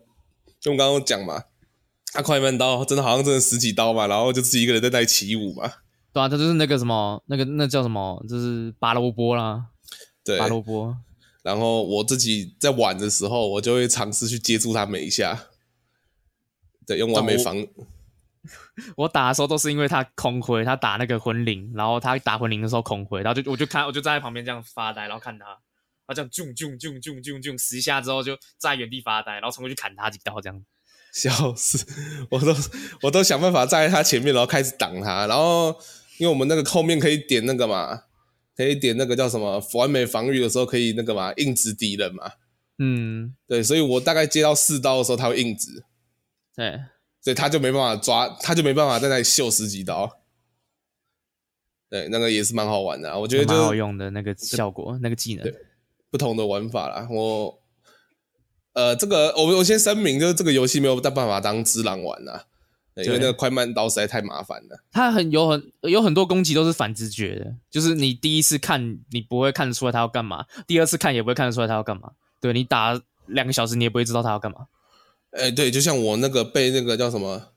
[0.59, 1.43] 就我刚刚讲嘛。
[2.15, 5.67] 他快慢刀真的好像真的十几刀嘛，然后就自己一个人在那里起舞嘛。
[6.13, 9.65] 对啊，他就是那个什么，那个那叫什么，就是拔萝卜啦。
[10.23, 10.95] 对，拔萝卜。
[11.41, 15.47] 然后我自己在玩的时候，我就会尝试去接住他们一下。
[16.85, 17.57] 对，用完美防。
[18.97, 25.45] 我，打的时候都是因为他空挥，他打那个魂灵，然后他打魂灵的时候空挥，然后就我就看，我就站在旁边这样发呆，然后看他，
[26.07, 30.63] 他这样啾啾啾啾啾啾十下之后就在原地发呆，然后冲过去砍他几刀这样。
[31.13, 31.85] 笑死！
[32.31, 32.55] 我都
[33.03, 35.27] 我都想办法站在他前面，然后开始挡他。
[35.27, 35.69] 然后
[36.17, 38.05] 因为我们那个后面可以点那个嘛，
[38.57, 42.31] 可以点那个叫什么完美防御的时候可以那个嘛，硬直敌人嘛。
[42.79, 45.85] 嗯，对，所以我大概接到四刀的时候，他会硬直。
[46.55, 46.81] 对，
[47.23, 50.19] 所以他就没办法抓，他就没办法在那里秀十几刀。
[51.89, 55.43] 对，那个也是蛮好玩的，啊，我觉得蛮好用的那个效果，那个技能。
[55.43, 55.55] 对，
[56.11, 57.07] 不同的玩法啦。
[57.09, 57.59] 我，
[58.73, 62.45] 呃，这个我我先声明，就是这个游戏没有办法当只狼玩啊，
[62.95, 64.83] 因为那个快慢刀实在太麻烦了。
[64.91, 72.11] 它很有很有很多攻击都是反直觉的，就是你第一次看你不会看得出来他要干嘛，第二次看也不会看得出来他要干嘛。
[72.41, 74.65] 对，你打两个小时你也不会知道他要干嘛。
[75.33, 77.49] 哎，对，就像我那个被那个叫什么。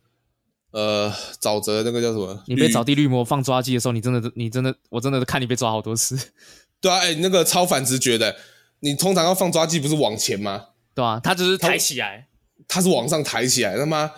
[0.72, 1.10] 呃，
[1.40, 2.42] 沼泽那个叫什么？
[2.46, 6.18] 你被沼地绿魔放抓机的时候，你真的，你真的，我真的看你被抓好多次。
[6.82, 8.36] 对啊，哎、欸，那个超反直觉的，
[8.80, 10.66] 你通常要放抓机不是往前吗？
[10.94, 12.28] 对啊，他只是抬起来，
[12.68, 14.10] 他是往上抬起来，他妈，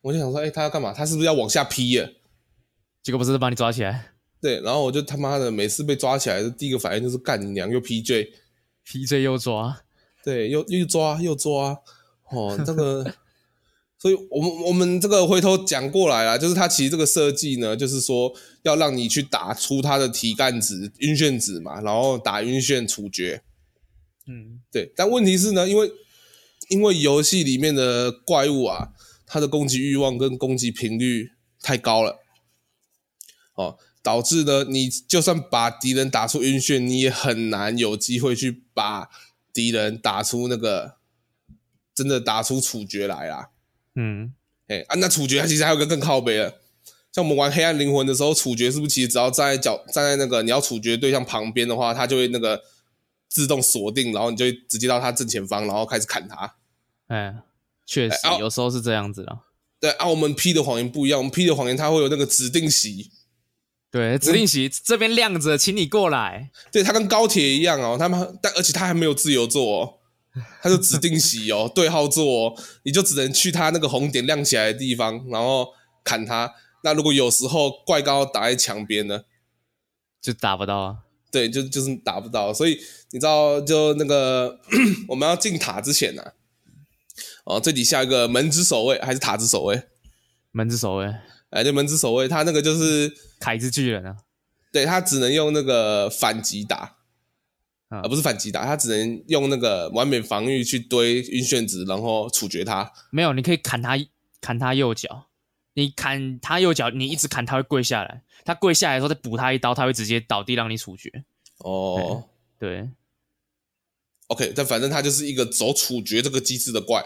[0.00, 0.92] 我就想说，哎、欸，他要干嘛？
[0.92, 2.08] 他是不是要往下劈呀？
[3.02, 4.12] 结果不是把你抓起来？
[4.40, 9.76] 对，然后我就他妈的每次被抓起来的第一个反应就是干你娘，又 PJ，PJ 又抓，
[10.22, 11.76] 对，又又抓又抓，
[12.32, 13.14] 哦，这个。
[13.98, 18.30] 所以，我们我们这个回头讲过来啦，就是它其实这个设计呢，就是说
[18.62, 23.42] 要让你去打出它的体干值、晕眩值嘛，然后打晕眩处决。
[24.26, 24.92] 嗯，对。
[24.94, 25.90] 但问题是呢，因为
[26.68, 28.90] 因为游戏里面的怪物啊，
[29.26, 31.30] 它的攻击欲望跟攻击频率
[31.62, 32.18] 太高了，
[33.54, 39.08] 哦，导致呢，你就算把敌人打出晕眩，你也很难有机会去把
[39.54, 40.96] 敌人打出那个
[41.96, 43.48] 真的打出处决来啦。
[43.96, 44.32] 嗯，
[44.68, 46.60] 哎啊，那处决它其实还有个更靠北的，
[47.10, 52.62] 像我们玩黑暗灵魂的时候，处决是不是其实只要站在脚站在那个你要处决对象旁边的话，它就会那个
[53.28, 56.54] 自动锁定，然后你就会直接到他正前方，然后开始砍他。
[57.08, 57.34] 哎，
[57.86, 59.38] 确实、啊、有时候是这样子的。
[59.80, 63.10] 对啊，我们 P 的谎言不一样，我们 P 的谎言它会有那个指定席。
[63.90, 66.50] 对，指定席、嗯、这边亮着，请你过来。
[66.70, 69.94] 对，它跟高铁一样哦，他们但而且它还没有自由座哦。
[70.62, 75.68] 他就指定席哦，对号座哦，你就只能去他那个红点亮起来的地方，然后
[76.04, 76.52] 砍他。
[76.82, 79.22] 那如果有时候怪高打在墙边呢，
[80.20, 80.96] 就打不到啊。
[81.30, 82.52] 对，就就是打不到。
[82.52, 82.78] 所以
[83.10, 84.60] 你知道，就那个
[85.08, 86.32] 我们要进塔之前呢、啊，
[87.44, 89.82] 哦，最底下一个门之守卫还是塔之守卫？
[90.52, 91.06] 门之守卫，
[91.50, 94.16] 哎，对，门之守卫，他那个就是铠之巨人啊。
[94.72, 96.95] 对，他只能用那个反击打。
[97.88, 102.92] 而、啊、不是反击打，他只能用那个完美防御去堆晕眩值，然后处决他。
[103.10, 103.96] 没有，你可以砍他，
[104.40, 105.28] 砍他右脚。
[105.74, 108.22] 你砍他右脚，你一直砍他会跪下来。
[108.44, 111.24] 他跪下来的时候再补他一刀，他会直接倒地让你处决。
[111.58, 112.24] 哦，
[112.58, 112.88] 对。
[114.28, 117.04] OK，但反正他就是一个走处决这个机制的怪。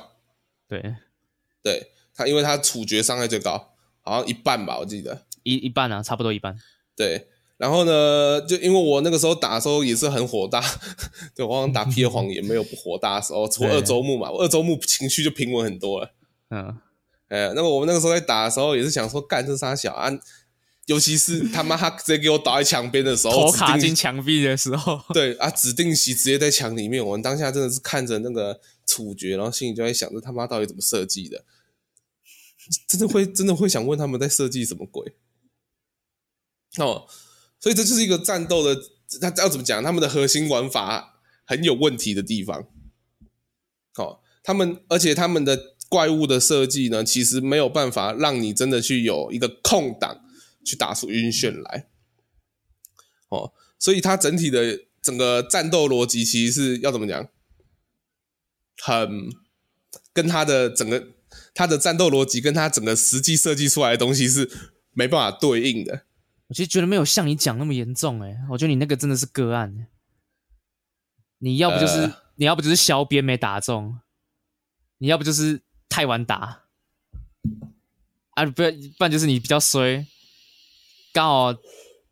[0.66, 0.96] 对，
[1.62, 6.56] 对他，因为他处决伤害最高，好像一半吧，我记得一一半啊，差不多一半。
[6.96, 7.28] 对。
[7.60, 10.64] 然后呢，就因为我那个时候打的时候也是很火大，
[11.36, 16.14] 对，我好像打《P 的谎也》没有不火大的时候， 除了二周目嘛，我二周目情绪就平稳很多了。
[16.48, 16.74] 嗯，
[17.28, 20.10] 哎，那么我们那个时候在打的时候也是想说，干这三小啊，
[20.86, 31.44] 尤其是他妈他直接给我倒在墙边的时候，头卡进墙壁的时候， 对啊，指定席直接在墙里面，我们当下真的是看着那个处决，然后心里就在想着他妈到底怎么设计的，
[32.88, 35.12] 真的会真的会想问他们在设计什么鬼。
[36.78, 37.06] 哦。
[37.60, 38.80] 所以这就是一个战斗的，
[39.20, 39.82] 他要怎么讲？
[39.82, 42.66] 他们的核心玩法很有问题的地方。
[43.96, 50.24] 哦，他们而且他们的怪物的设计呢，其实没有办法让你真的去有一个空档
[50.64, 51.88] 去打出晕眩来。
[53.28, 57.28] 哦，所以它整体的整个战斗逻辑其实是要怎么讲？
[58.82, 59.28] 很
[60.14, 61.08] 跟它的整个
[61.52, 64.50] 它的战斗逻辑跟它整个实际设计出来的东西是
[64.92, 66.06] 没办法对应的。
[66.50, 69.86] 我其实觉得没有像你讲那么严重诶，我觉得你那个真的是个案。
[71.38, 74.00] 你要不就是、呃、你要不就是削边没打中，
[74.98, 76.64] 你要不就是太晚打，
[78.30, 80.04] 啊不不然就是你比较衰，
[81.12, 81.54] 刚好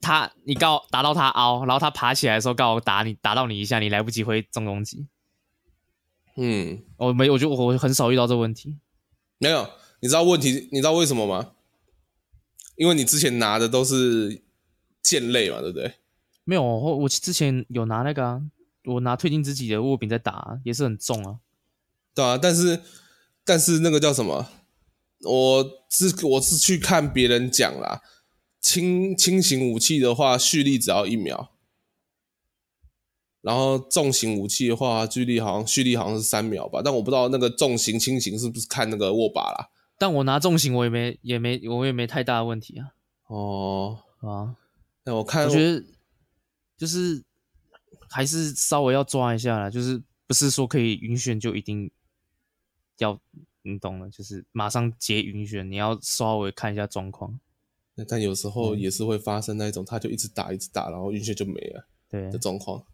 [0.00, 5.08] 他你刚好打到他凹，然后他爬起来的时候刚好打你打到你一下，你来不及挥重攻击。
[6.36, 8.78] 嗯，我没，我就我很少遇到这个问题。
[9.38, 10.68] 没有，你知道问题？
[10.70, 11.54] 你知道为什么吗？
[12.78, 14.42] 因为你之前拿的都是
[15.02, 15.94] 剑类嘛，对不对？
[16.44, 18.42] 没有，我我之前有拿那个啊，
[18.84, 21.40] 我拿退进自己的握柄在打，也是很重啊。
[22.14, 22.80] 对啊，但是
[23.44, 24.48] 但是那个叫什么？
[25.24, 28.00] 我是我是去看别人讲啦，
[28.60, 31.50] 轻轻型武器的话，蓄力只要一秒，
[33.40, 39.70] 然后重型武器的话，距离好像蓄力好像是三秒吧，但我不知道那个重型轻型是不是看那个握把啦。
[39.98, 42.94] 但我拿重型我也没也没我也没太大的问题啊。
[43.26, 44.56] 哦啊，
[45.04, 45.84] 那我看我，我觉得
[46.76, 47.22] 就是
[48.08, 51.90] 还是稍微要抓一下啦，就是不是说可以晕眩就一定
[52.98, 53.20] 要
[53.62, 57.38] 你懂了，就是马上接晕眩，你要稍微看一下状况。
[58.08, 62.84] 但有时候也是会发生那种，他就一直打一直打，然后晕眩就没了，对的状况。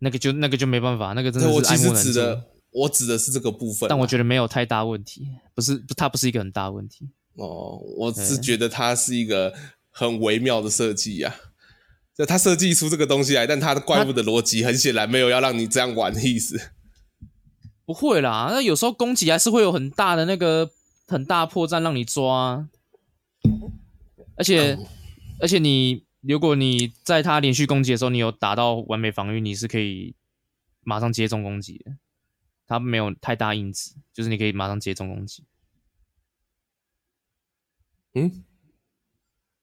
[0.00, 1.88] 那个就那个就没办法，那个真的是爱莫能助。
[1.90, 7.08] 我其实指的，我指的是这个部分，但我觉得没有太大问题，不是，它不是一个很大问题。
[7.34, 9.54] 哦，我是觉得它是一个
[9.90, 11.34] 很微妙的设计呀，
[12.16, 16.58] 就它设计出这个东西来，但它的怪物的逻辑很显然没有要让你这样玩的意思。
[17.84, 20.70] 不会啦，那有时候攻击还是会有很大的那个
[21.06, 22.68] 很大破绽让你抓，
[24.36, 24.86] 而且、嗯、
[25.40, 26.04] 而且你。
[26.24, 30.14] 如果你在他连续攻击的时候，你有打到完美防御，你是可以
[30.84, 31.90] 马上接中攻击的。
[32.72, 35.44] 他没有太大硬直，就是你可以马上接中攻击。
[38.14, 38.44] 嗯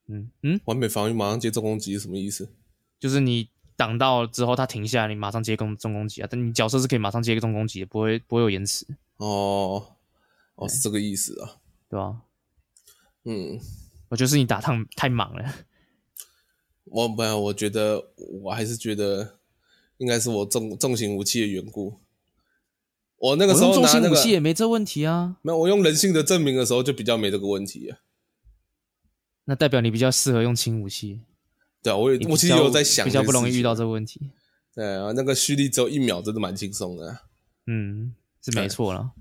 [0.07, 2.51] 嗯嗯，完美防御马上接中攻击是什么意思？
[2.99, 6.27] 就是你挡到之后，它停下来，你马上接攻中攻击啊。
[6.29, 8.85] 但你角色是可以马上接个中攻击的，不会不会有延迟。
[9.17, 9.95] 哦
[10.55, 12.21] 哦，是这个意思啊，对吧？
[13.23, 13.59] 嗯，
[14.09, 15.53] 我觉得是你打趟太忙了。
[16.85, 18.11] 我不然，我觉得
[18.43, 19.39] 我还是觉得
[19.97, 21.99] 应该是我重重型武器的缘故。
[23.19, 25.35] 我那个时候重型武器也没这问题啊。
[25.41, 27.99] 没有，我用人性的证明的时候就比较没这个问题啊。
[29.45, 31.21] 那代表你比较适合用轻武器。
[31.81, 34.31] 对啊，我也我其实有在想，比较不容易遇到这个问题。
[34.73, 37.21] 对啊，那个蓄力只有一秒，真的蛮轻松的、啊。
[37.67, 39.11] 嗯，是没错了。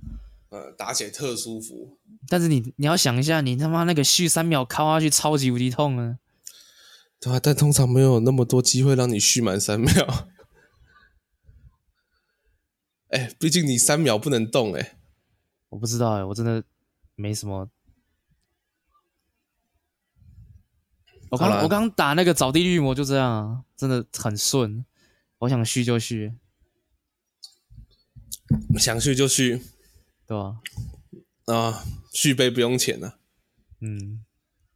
[0.51, 1.97] 呃，打起来特舒服。
[2.29, 6.19] 但是你你要想一下，你他妈那个蓄三秒靠下去，超级无敌痛啊！
[7.21, 10.29] 对啊，但通常没有那么多机会让你蓄满三秒。
[13.09, 14.99] 哎，毕竟你三秒不能动哎。
[15.71, 16.65] 我不知道哎，我真的
[17.15, 17.71] 没什么。
[21.31, 24.85] 我刚我刚打那个扫地绿魔就这样啊，真的很顺。
[25.39, 26.33] 我想续就续，
[28.79, 29.63] 想续就续，
[30.27, 30.61] 对吧？
[31.47, 33.19] 啊，续杯不用钱了。
[33.81, 34.25] 嗯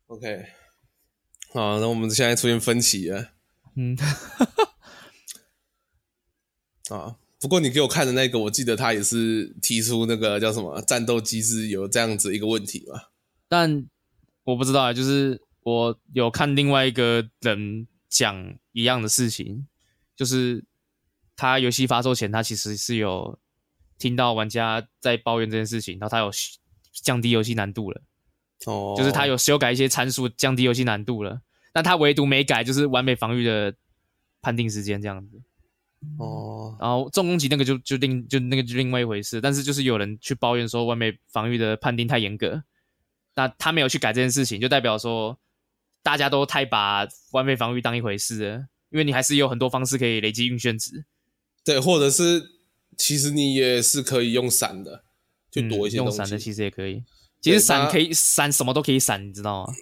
[0.06, 0.46] ，OK。
[1.52, 3.32] 好，那我们现在出现分歧了。
[3.74, 3.96] 嗯，
[6.90, 13.00] 啊，不过你给我看的那个，我记得他也是提出那个叫什么战斗机制有这样子一个问题嘛。
[13.48, 13.84] 但
[14.44, 19.66] 我不知道啊，就是我有看另外一个人讲一样的事情，
[20.14, 20.64] 就是
[21.34, 23.36] 他游戏发售前，他其实是有
[23.98, 26.30] 听到玩家在抱怨这件事情，然后他有
[26.92, 28.02] 降低游戏难度了。
[28.66, 33.74] 哦，就是他有修改一些参数，降低游戏难度了，但他唯独没改，就是完美防御的
[34.40, 35.42] 判定时间这样子。
[36.18, 42.62] 哦，然后重攻击那个就就另就那个就另外一回事，但是就是有人去抱怨说完美防御的判定太严格，
[43.34, 45.38] 那他没有去改这件事情，就代表说
[46.02, 51.04] 大家都太把完美防御当一回事了，因为你还是有很多方式可以累积晕眩值。
[51.64, 52.50] 对，或者是
[52.96, 55.04] 其实你也是可以用闪的，
[55.50, 56.12] 去躲一些东西。
[56.12, 57.04] 嗯、用闪的其实也可以。
[57.40, 59.72] 其实闪可以闪什么都可以闪，你知道吗？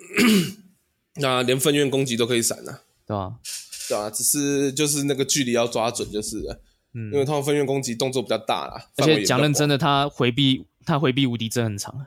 [1.16, 3.34] 那连分院攻击都可以闪啊，对吧？
[3.90, 6.62] 对啊，只是就是那个距离要抓准就是了，
[6.94, 12.06] 嗯，因为他们分院攻击动作比较大啦，而且讲认真的，他回避他回避无敌真很长。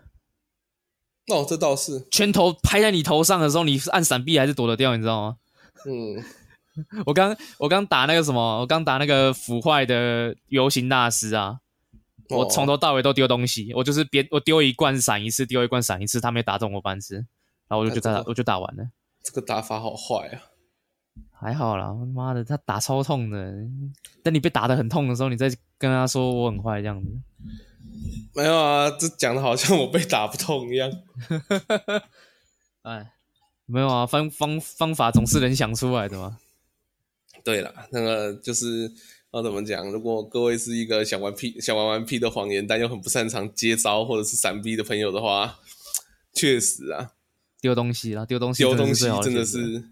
[1.28, 4.96] 哦，这倒是，拳头拍在你头上的时候，你是按闪避还是躲得掉？
[4.96, 5.38] 你知道吗？
[5.86, 6.24] 嗯，
[7.06, 11.60] 我刚我刚打那个什么，我刚打那个腐坏的游行大师啊。
[12.30, 17.16] 我从头到尾都丢东西，我就是别我丢一罐闪一次，丢一罐闪一次，他没打中我半次，
[17.68, 18.90] 然后我就就打、这个、我就打完了。
[19.24, 20.42] 这个打法好坏啊！
[21.44, 23.54] 还好啦，我妈的，他打超痛的。
[24.24, 27.10] 等你被打的很痛的时候，你再跟他说我很坏这样子。
[28.34, 30.90] 没有啊，这讲的好像我被打不痛一样。
[32.84, 33.12] 哎，
[33.66, 36.38] 没有啊，方方方法总是能想出来的嘛。
[37.44, 38.92] 对了，那个就是。
[39.36, 39.92] 要怎么讲？
[39.92, 45.58] 如果各位是一个想玩 P、想玩玩 P 的谎言，但又很不擅长接招或者是闪避的朋友的话，
[46.36, 47.14] 确实啊，
[47.60, 49.84] 丢东西啦，丢东西，丢东西真的是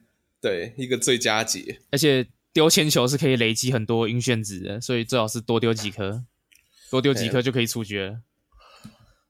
[0.42, 1.80] 对一个最佳解。
[1.92, 6.26] 而且丢铅球是可以累积很多晕眩值的，所以最好是多丢几颗，
[6.90, 8.22] 多丢几颗就可以处决了。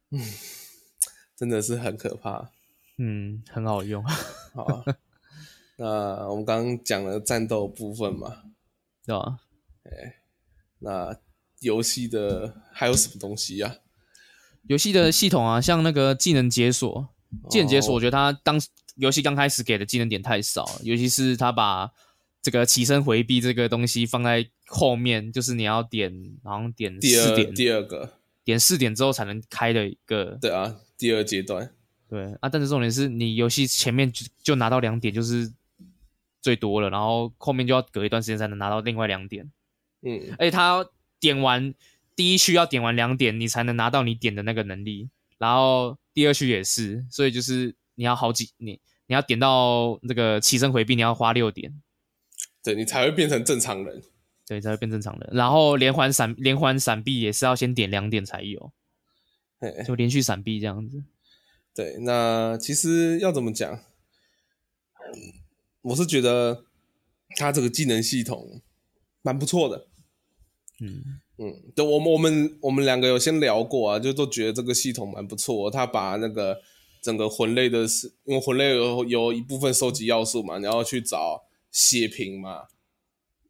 [0.10, 0.20] 嗯，
[1.36, 2.50] 真的是很可怕。
[2.98, 4.04] 嗯，很好用。
[4.54, 4.84] 好啊，
[5.78, 5.86] 那
[6.30, 8.44] 我们刚刚讲了战斗部分嘛，
[9.06, 9.40] 对吧？
[9.84, 10.22] 哎，
[10.80, 11.18] 那
[11.60, 13.78] 游戏的还有什么东西呀？
[14.68, 17.10] 游戏的系统啊，像那个技能解锁，
[17.50, 18.60] 技能解锁，我觉得它当
[18.96, 21.90] 游戏刚开始给的技能点太少，尤其是他把
[22.42, 26.12] 这个起身回避这个东西放在后面就是你要点，
[26.44, 30.38] 好像点第二四点，第二个点四点之后才能开的一个。
[30.42, 31.72] 对啊，第二阶段。
[32.10, 35.52] 对啊，但是重点是你游戏前面就就拿到两点就是
[36.42, 39.50] 最多了，然后后面就要隔一段时间才能拿到另外两点。
[40.02, 40.86] 嗯，而且他
[41.20, 41.74] 点完
[42.16, 51.82] 第一区要点完两点，你才能拿到你点的那个能力，然后第二区也是，所以就是你要好几你你要点到那个起身回避，你要花六点，
[52.64, 54.02] 对你才会变成正常人，
[54.46, 55.30] 对，才会变正常人。
[55.34, 58.72] 然后连环闪连环闪避也是要先点两点才有，
[59.86, 61.04] 就连续闪避这样子。
[61.74, 63.80] 对，那其实要怎么讲？
[65.82, 66.66] 我是觉得
[67.38, 68.62] 他这个技能系统
[69.22, 69.88] 蛮不错的。
[70.80, 75.72] 嗯嗯，对，我们我们我们两个有先聊过啊，就都觉得这个系统蛮不错。
[75.72, 76.62] 他把那个
[77.02, 82.66] 整个魂类的，是因为魂类有有一部分收集要素嘛，然后去找血瓶嘛，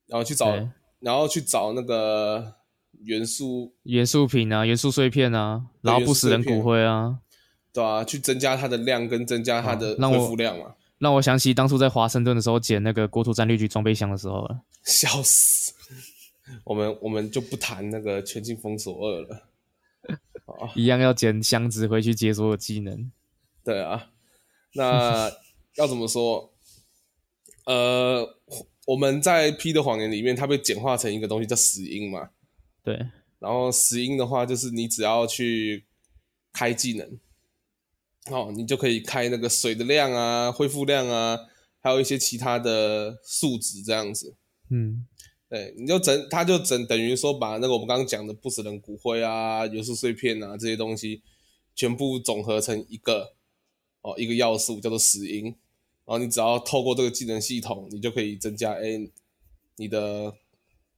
[0.07, 2.55] 然后去找，对然后去找那个
[3.03, 7.19] 元素元素瓶啊，元素碎片啊，然后不死人骨灰啊，
[7.73, 10.75] 对啊，去增加它的量跟增加它的恢复量嘛。
[10.99, 15.73] 让我想起当初在华盛顿的时候捡那个国土战略局装备箱的时候了，笑死。
[16.63, 19.47] 我们我们就不谈那个全境封锁二了，
[20.75, 23.11] 一样要捡箱子回去解锁的技能。
[23.63, 24.11] 对啊，
[24.73, 25.31] 那
[25.77, 26.53] 要怎么说？
[27.65, 28.37] 呃，
[28.85, 32.31] 我们在 P 的谎言里面，它被简化成一个东西叫死因嘛。
[32.83, 32.95] 对，
[33.39, 35.85] 然后死因的话，就是你只要去
[36.51, 37.19] 开技能，
[38.31, 41.39] 哦，你就可以开那个水的量啊、恢复量啊，
[41.79, 44.35] 还有一些其他的数值这样子。
[44.69, 45.05] 嗯。
[45.47, 51.21] 对，你就整，他就整等于说把那个我们刚刚讲的不死人骨灰啊、元素碎片啊这些东西，
[51.75, 53.33] 全部总合成一个
[54.01, 55.55] 哦一个要素叫做死因，然
[56.05, 58.99] 后你只要透过这个技能系统，你就可以增加哎
[59.77, 60.33] 你的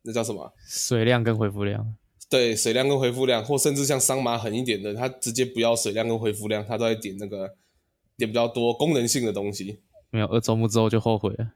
[0.02, 1.96] 那叫什么水量跟恢复量？
[2.30, 7.56] 对，水量跟恢复量，或甚至像桑麻狠一点的，他直接不要水量跟恢复量，他都在点那个
[8.18, 9.80] 点比较多功能性的东西。
[10.10, 11.52] 没有二周目之后就后悔了。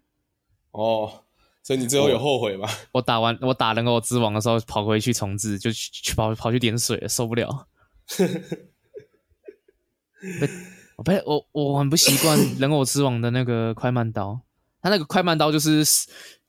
[0.71, 1.23] 哦。
[1.63, 2.65] 所以你最后有后悔吗？
[2.93, 7.67] 我，我打完我打人偶之王的时候，跑回去重置，就去，去跑跑去点水了，受不了。
[10.97, 14.41] 我被我我很不习惯人偶之王的那个快慢刀，
[14.81, 15.85] 他那个快慢刀就是，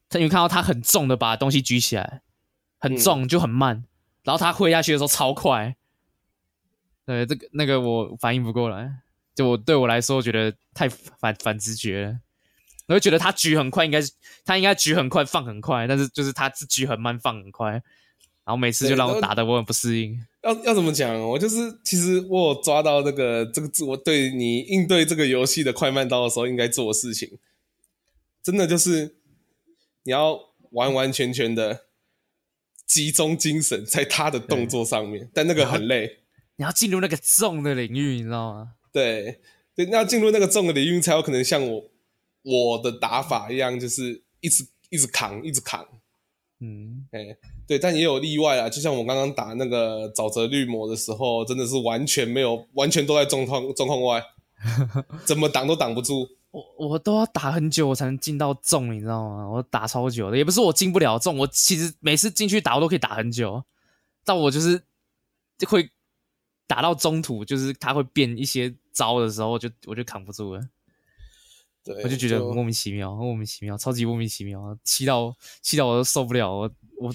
[0.08, 2.22] 他因为看到他很重的把东西举起来，
[2.78, 3.84] 很重就很慢，嗯、
[4.24, 5.76] 然后他挥下去的时候超快。
[7.04, 8.90] 对，这个那个我反应不过来，
[9.34, 12.18] 就我对我来说，我觉得太反反直觉了。
[12.86, 14.10] 我就觉得他举很快，应该是
[14.46, 17.82] 他应该举很快，放很快，但是就是他是举很慢，放很快，
[18.48, 20.18] 然后每次就让我打的我很不适应。
[20.42, 21.20] 要要怎么讲？
[21.20, 27.38] 我就是其实我有抓到那个这个字，我对你应对这个游戏的快慢刀的时候应该做的事情，
[28.42, 29.16] 真的就是
[30.04, 30.40] 你要
[30.70, 31.84] 完完全全的
[32.86, 36.20] 集中精神在他的动作上面，但那个很累。
[36.56, 38.72] 你要进入那个重的领域，你知道吗？
[38.90, 39.40] 对，
[39.76, 41.84] 对，那要进入那个重的领域才有可能像我。
[42.44, 45.86] 我的打法一样，就是一直一直扛，一直扛。
[46.60, 47.36] 嗯，哎、欸，
[47.68, 48.68] 对，但也有例外啊。
[48.68, 54.22] 就像我刚刚打那个沼泽绿魔的时候，真的是完全没有，完全都在状况状况外，
[55.26, 56.26] 怎么挡都挡不住。
[56.50, 59.46] 我我都要打很久，我才能进到重，你知道吗？
[59.46, 63.62] 我打超久的，也不是我进不了重，我其实每次进去打我都可以打很久，
[64.24, 64.82] 但我就是
[65.58, 65.90] 就会
[66.66, 70.62] 打到中途，就是他会变一些招的时候，就我就扛不住了。
[71.84, 76.50] 对我就觉得莫名其妙，莫名其妙，超级莫名其妙，气到气到我都受不了。
[76.50, 77.12] 我我、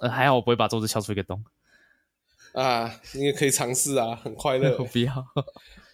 [0.00, 1.44] 呃、还好，我不会把桌子敲出一个洞
[2.54, 3.00] 啊！
[3.12, 4.76] 你也可以尝试啊，很快乐。
[4.86, 5.26] 不要，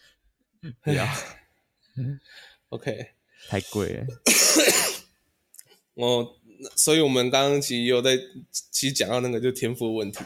[0.83, 1.07] 不要。
[2.71, 3.13] OK，
[3.49, 4.07] 太贵了。
[5.95, 6.37] 我，
[6.77, 8.17] 所以我们刚刚其实有在，
[8.71, 10.25] 其实讲到那个就天赋的问题，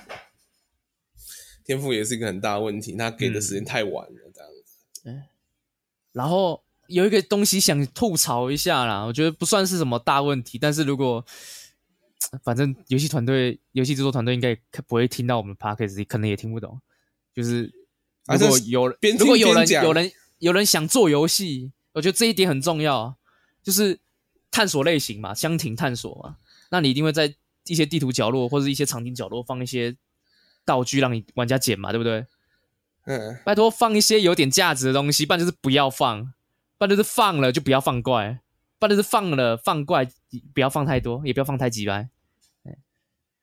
[1.64, 4.78] 天赋也是一个很大的问题，他给的时间太晚了，这样子。
[5.04, 5.24] 嗯，
[6.12, 6.62] 然后。
[6.88, 11.26] 有一个东西想吐槽一下啦，我觉得不算是什么大问题，但是如果
[12.42, 14.56] 反正游戏团队、游戏制作团队应该
[14.86, 16.80] 不会听到我们的 podcast，可能也听不懂。
[17.34, 17.72] 就是
[18.26, 23.16] 如果有边如果有人有人有人想做游戏，我觉得这一点很重要，
[23.62, 24.00] 就是
[24.50, 26.36] 探索类型嘛，箱庭探索嘛，
[26.70, 27.34] 那你一定会在
[27.66, 29.96] 一些地图角落或者一些场景角落放一些
[30.64, 32.26] 道具，让你玩家捡嘛，对不对？
[33.04, 36.32] 嗯，拜托放一些有点价值的东西，不然就是不要放。
[36.78, 38.38] 不然就是放了就不要放怪，
[38.78, 40.06] 不然就是放了放怪，
[40.54, 42.08] 不要放太多，也不要放太几百。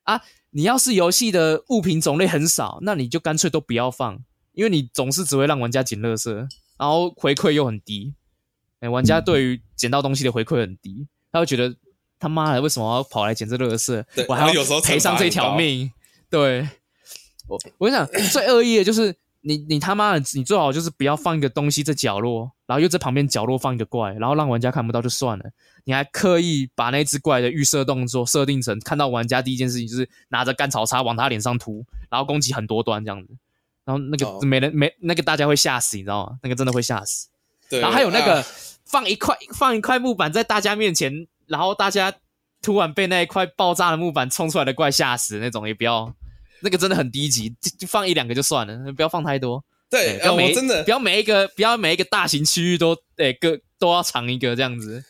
[0.04, 0.20] 啊，
[0.50, 4.22] 你要是游戏的物品种类很少，那你就干脆都不要放，
[4.52, 6.30] 因为你总是只会让玩家捡垃圾，
[6.76, 8.12] 然后回馈又很低。
[8.80, 11.74] 哎，玩家对于捡到东西的回馈很低，他会觉得
[12.18, 14.04] 他妈的，为什么要跑来捡这垃圾？
[14.28, 15.90] 我还要有时候赔上这条命。
[16.28, 16.68] 对，
[17.48, 25.44] 我我跟你讲，最恶意的就是你你他妈的，你最好就是不要放一个东西在角落，然后又在旁边角落放一个怪，然后让玩家看不到就算了，
[25.84, 33.28] 你还刻意把那只怪的预设动作设定成看到玩家第一件事情就是拿着干草叉往他脸上涂，然后攻击很多段这样子，
[33.84, 36.38] 然后那个、没人没那个大家会吓死，你知道吗？
[36.42, 37.28] 那个真的会吓死。
[37.68, 38.42] 对，然后还有那个、
[38.84, 42.14] 放一块放一块木板在大家面前，然后大家
[42.62, 46.14] 突然被那一块爆炸的木板冲出来的怪吓死那种，也不要。
[46.60, 49.62] 那个真的很低级，就就放一两个就算了，不要放太多。
[49.90, 55.04] 对，不要每、呃、真的不要每一个不要每一个大型区域都诶各都要藏一个这样子。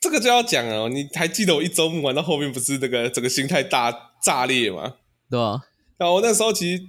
[0.00, 4.96] 这个就要讲哦，你还记得我一周目玩到后面不是那个整个心态大炸裂吗？
[5.30, 5.60] 对啊。
[5.96, 6.82] 然后我那时候其实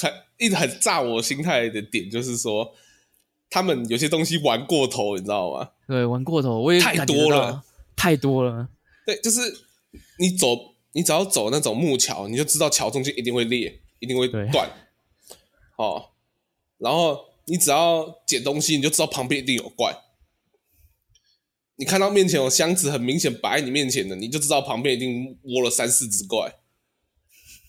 [0.00, 2.72] 很一直很炸我心态的点就是说，
[3.50, 5.70] 他们有些东西玩过头，你知道吗？
[5.88, 7.62] 对，玩过头，我也太多了，
[7.96, 8.68] 太多了。
[9.04, 9.40] 对，就是
[10.18, 10.72] 你走。
[10.94, 14.70] 你只要走那种木桥，你就知道桥中间一定会裂，一定会断。
[15.76, 16.10] 哦，
[16.78, 19.96] 然后你只要捡东西，你就知道旁边一定有怪。
[21.76, 26.54] 你看到面前有箱子，很明显摆在你面前的，你就知道旁边一定窝了三四只怪。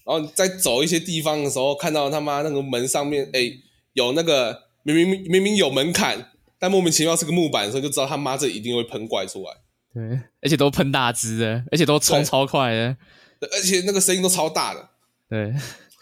[0.05, 3.51] 然后你在走一些地方的时候，看到他妈那个门上面，哎，
[3.93, 9.51] 有那个明明明明有门槛，但莫名其妙是个木板的时候，就知道他妈这一定会喷怪出来。
[9.93, 12.97] 对，而且都喷大只的，而且都冲超快的。
[13.39, 14.89] 而且那个声音都超大的，
[15.29, 15.53] 对，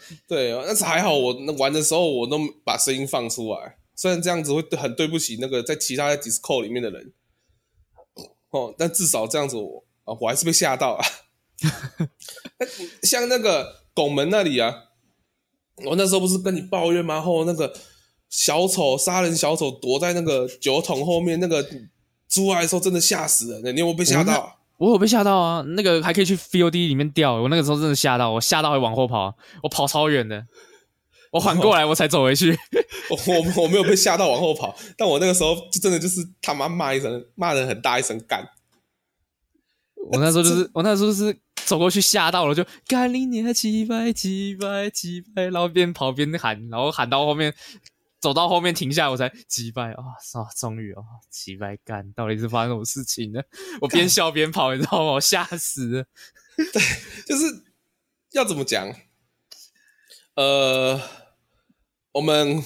[0.28, 7.14] 对，但是还好我那玩的时候我都把声音放出来，虽然这样子会很对不起那个在其他的 Discord 里面的人，
[8.50, 11.04] 哦，但至少这样子我啊我还是被吓到了。
[13.04, 14.74] 像那个拱门那里啊，
[15.86, 17.22] 我那时候不是跟你抱怨吗？
[17.22, 17.74] 后那个
[18.30, 21.64] 小丑杀人小丑躲在那个酒桶后面，那个
[22.28, 24.61] 出来的时候真的吓死人了，你有没有被吓到？
[24.82, 25.64] 我有被吓到啊！
[25.76, 30.44] 那个还可以去 VOD 里面掉，我那个时候真的吓到，我吓到会往后跑，我跑超远的，
[31.32, 32.58] 我缓过来我才走回去。
[33.12, 38.44] 我我我没有被吓到往后跑，但我那个时候就真的就是他妈骂一声，骂人很大一声干。
[40.12, 47.54] 我那时候就是我那时候是走过去吓到了，就干你娘几百几百几百，然后边跑边喊，然后喊到后面。
[48.22, 50.04] 走到后面停下来，我才击败啊！
[50.34, 53.42] 啊，终于啊，击败干，到底是发生什么事情呢？
[53.82, 55.14] 我边笑边跑，你知道吗？
[55.14, 56.06] 我吓死了。
[56.56, 56.82] 对，
[57.26, 57.64] 就是
[58.32, 58.94] 要怎么讲？
[60.36, 61.02] 呃，
[62.12, 62.64] 我们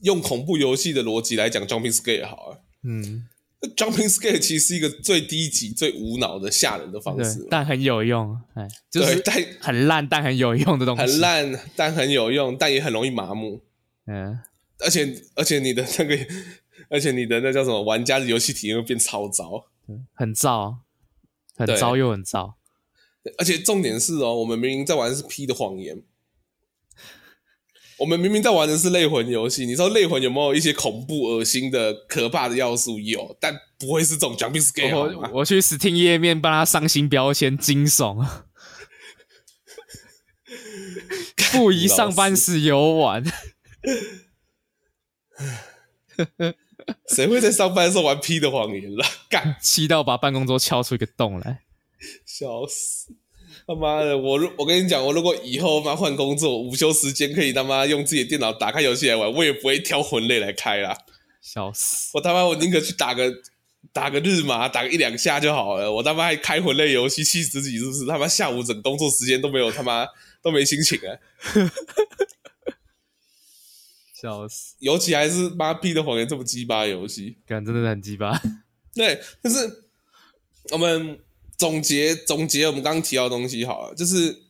[0.00, 2.64] 用恐怖游戏的逻辑来讲，Jumping Scare 好了。
[2.82, 3.28] 嗯。
[3.74, 13.62] Jumping scare 其实是一个最低级、最无脑的吓人的方式，但很有用，哎，就是但很烂但很有用的东西，很烂但很有用，但也很容易麻木，
[14.06, 14.38] 嗯，
[14.78, 16.18] 而且而且你的那个，
[16.88, 19.66] 而且你的那叫什么，玩家的游戏体验会变超糟，
[20.14, 20.78] 很糟，
[21.56, 22.56] 很糟又很糟，
[23.38, 26.02] 而且重点是哦，我们明明在玩的是 P 的谎言。
[27.98, 32.98] 我们明明在玩的是类魂游戏，你知道类魂有没有一些恐怖、恶心的、可怕的要素？
[32.98, 34.94] 有，但不会是这种 jumping scare。
[34.94, 38.26] 我我去 Steam 页面帮他上新标签，惊悚，
[41.52, 43.24] 不宜上班时游玩。
[47.08, 49.04] 谁会在上班的时候玩 P 的谎言了？
[49.30, 51.62] 干，气到把办公桌敲出一个洞来，
[52.24, 53.14] 笑死！
[53.66, 60.96] 他妈的，我如我跟你讲，我如果以后妈换工作，午休时间可以他妈用自己的电脑打开游戏来玩，我也不会挑魂类来开啦。
[61.40, 62.12] 笑死！
[62.14, 63.28] 我他妈我宁可去打个
[63.92, 65.92] 打个日麻，打个一两下就好了。
[65.92, 68.06] 我他妈还开魂类游戏，气死自己是不是？
[68.06, 70.06] 他妈下午整工作时间都没有他妈
[70.40, 71.18] 都没心情啊！
[74.14, 74.76] 笑死！
[74.78, 78.40] 尤其还是妈逼的谎言这么鸡巴游戏，感真的很鸡巴。
[78.94, 79.88] 对，就是
[80.70, 81.18] 我们。
[81.56, 84.42] 总结总结，我们刚刚提到的东西好了，就是，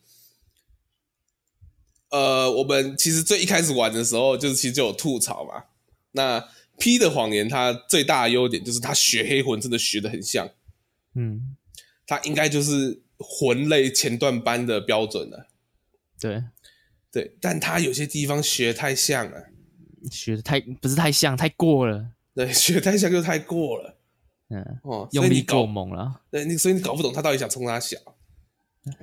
[2.11, 5.65] 呃，我们其实最一开始玩的时候，就是其实就有吐槽嘛。
[6.13, 6.49] 那
[6.79, 10.51] P 的谎言，它最大的优点就是它学黑魂真的学的很像，
[11.15, 11.57] 嗯，
[12.07, 15.49] 它应该就是魂类前段班的标准了。
[16.19, 16.43] 对，
[17.13, 19.51] 对，但它有些地方学太像了，
[20.11, 22.11] 学的太不是太像，太过了。
[22.35, 23.96] 对，学太像就太过了。
[24.49, 26.21] 嗯哦，用力够猛了。
[26.31, 27.97] 对，你所以你搞不懂他到底想冲他小。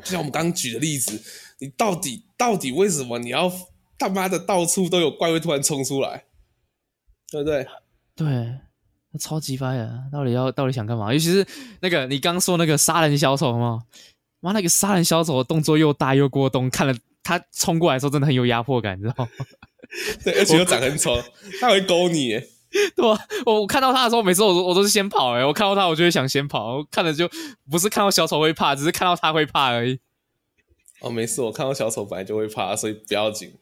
[0.02, 1.22] 就像我们刚刚举的例子，
[1.60, 3.52] 你到底到底为什么你要
[3.98, 6.24] 他妈的到处都有怪物突然冲出来，
[7.30, 7.68] 对不对？
[8.16, 8.60] 对，
[9.20, 10.06] 超级发呀！
[10.10, 11.12] 到底要到底想干嘛？
[11.12, 11.46] 尤其是
[11.82, 13.84] 那个你刚说那个杀人小丑嘛，
[14.40, 19.30] 妈那个杀人小丑的动作又大又过动，看了他冲过来的时候真的很有压迫感，你知道吗？
[20.24, 21.22] 对，而且又长很丑，
[21.60, 22.42] 他会勾你。
[22.96, 23.26] 对吧？
[23.46, 25.42] 我我看到他的时候，每次我都我都是先跑、欸。
[25.42, 26.78] 哎，我看到他，我就会想先跑。
[26.78, 27.30] 我看了就
[27.70, 30.00] 不是看到小丑会怕，只是看到他会怕而已。
[31.02, 33.54] 哦，没事，我看到小丑本来就会怕，所以不要紧。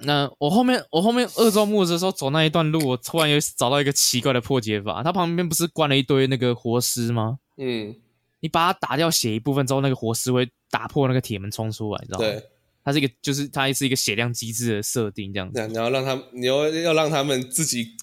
[0.00, 5.02] 那我后面我后面二周目的时候走那一段路，我突然又找到一个奇怪的破解法。
[5.02, 7.38] 他旁边不是关了一堆那个活尸吗？
[7.56, 7.96] 嗯，
[8.40, 12.26] 你把它打掉血一部分之后，那个活尸会打破那个铁门冲出来，你知道吗？
[12.26, 12.42] 对，
[12.84, 15.54] 它是一个就是它是一个血量机制的设定，这样子。
[15.54, 17.96] 对，你要让他，你要要让他们自己。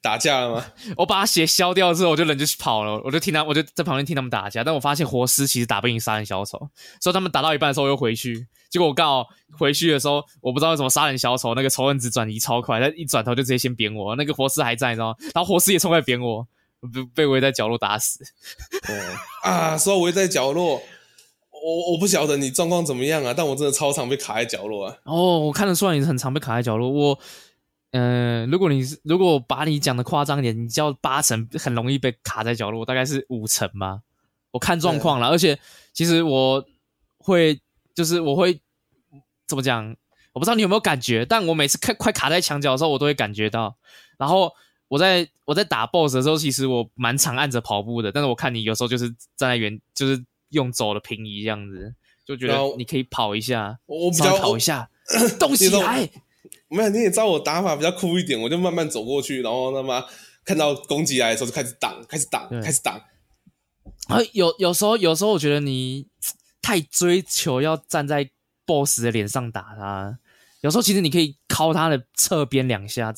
[0.00, 0.64] 打架了吗？
[0.96, 3.00] 我把他血消掉之后，我就人就去跑了。
[3.04, 4.62] 我就听他，我就在旁边听他们打架。
[4.62, 6.58] 但我发现活尸其实打不赢杀人小丑，
[7.00, 8.46] 所以他们打到一半的时候我又回去。
[8.70, 9.26] 结果我刚好
[9.58, 14.14] 回去的时候，我不知道为什么杀人小丑那个仇恨值转移超快，他一转头就直接先扁我。
[14.16, 15.14] 那个活尸还在，你知道吗？
[15.34, 16.46] 然后活尸也冲过来扁我，
[16.92, 18.22] 被被围在角落打死。
[18.86, 19.00] 对
[19.42, 20.82] 啊，说围在角落，
[21.50, 24.96] 我我不晓得你状况怎么样啊，但我真的超常被卡在角落啊。
[25.04, 27.18] 哦，我看得出来你是很常被卡在角落，我。
[27.92, 34.02] 嗯、呃，如果你是如果把你讲的夸张一点，你叫八成很容易被卡在角落，大概是五成吧。
[34.50, 35.58] 我看状况了，而且
[35.92, 36.64] 其实我
[37.18, 37.60] 会
[37.94, 38.60] 就是我会
[39.46, 39.96] 怎么讲，
[40.32, 43.76] 我不知道你有没有感觉，但我每次看快卡在墙角的时候，我都会感觉到。
[44.18, 44.52] 然后
[44.88, 51.94] 我在我在打 BOSS 的时候，其实我蛮常按着跑步的，但是我看你有时候就是站在原，就是用走的平移这样子，
[52.26, 54.90] 就觉得你可以跑一下，我比较跑一下，
[55.40, 56.08] 动起来。
[56.68, 60.04] 没有，你也知道我打法比较酷一点，我就慢慢走过去，然后他妈
[60.44, 63.00] 看到攻击来的时候就开始挡，开始挡，开始挡。
[64.08, 66.06] 啊，有有时候有时候我觉得你
[66.60, 68.30] 太追求要站在
[68.66, 70.18] BOSS 的脸上打他，
[70.60, 73.14] 有时候其实你可以敲他的侧边两下，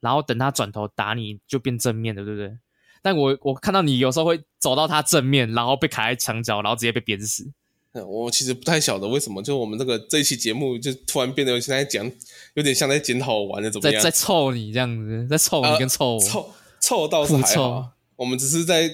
[0.00, 2.58] 然后等他转头打你就变正面的，对不对？
[3.02, 7.50] 但我我看到你有时候会走到他正面，然后被卡在墙角，然后直接被鞭死。
[7.92, 12.08] 我其实不太晓得为什么，就我们这个这一期节目就突然变得现在讲
[12.54, 18.88] 有点像在检讨我玩的怎么样，在在臭你这样子，在臭你跟臭我，呃、臭臭倒是还好，我们只是在，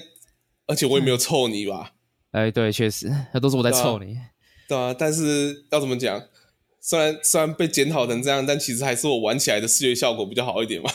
[0.65, 1.93] 而且我也没有臭你吧？
[2.31, 4.21] 哎、欸，对，确实，那都是我在臭你对、啊，
[4.67, 4.95] 对啊。
[4.97, 6.21] 但是要怎么讲？
[6.81, 10.89] 虽然虽然被检讨成这样，但其实还是我玩起来的视觉效果比较好一点嘛。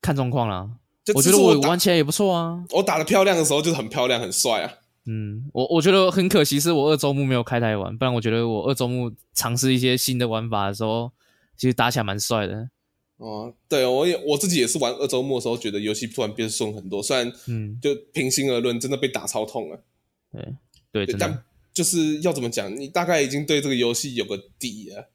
[0.00, 0.68] 看状况啦，
[1.08, 2.64] 我，我觉得我玩起来也不错啊。
[2.70, 4.74] 我打的漂亮的时候就是很漂亮，很帅啊。
[5.10, 11.10] 嗯，我我觉得很可惜，是我二周目没有开台玩，不然我觉得我二周目尝试一些新的玩法的时候，
[11.56, 12.68] 其实打起来蛮帅的。
[13.16, 17.02] 哦，对，我也我自己也是玩二周末的时候，觉得游戏突然变顺很多。
[17.02, 19.82] 虽然，嗯，就平心而论，真的被打超痛了。
[20.30, 20.54] 对
[20.92, 21.42] 对，对但
[21.72, 25.08] 就是要怎么讲，你大概已经对这个游戏有个底了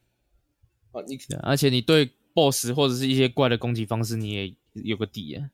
[0.91, 1.03] 啊。
[1.07, 5.51] 你而且你对 BOSS 或者是一些怪的攻击方式，你也有个底啊。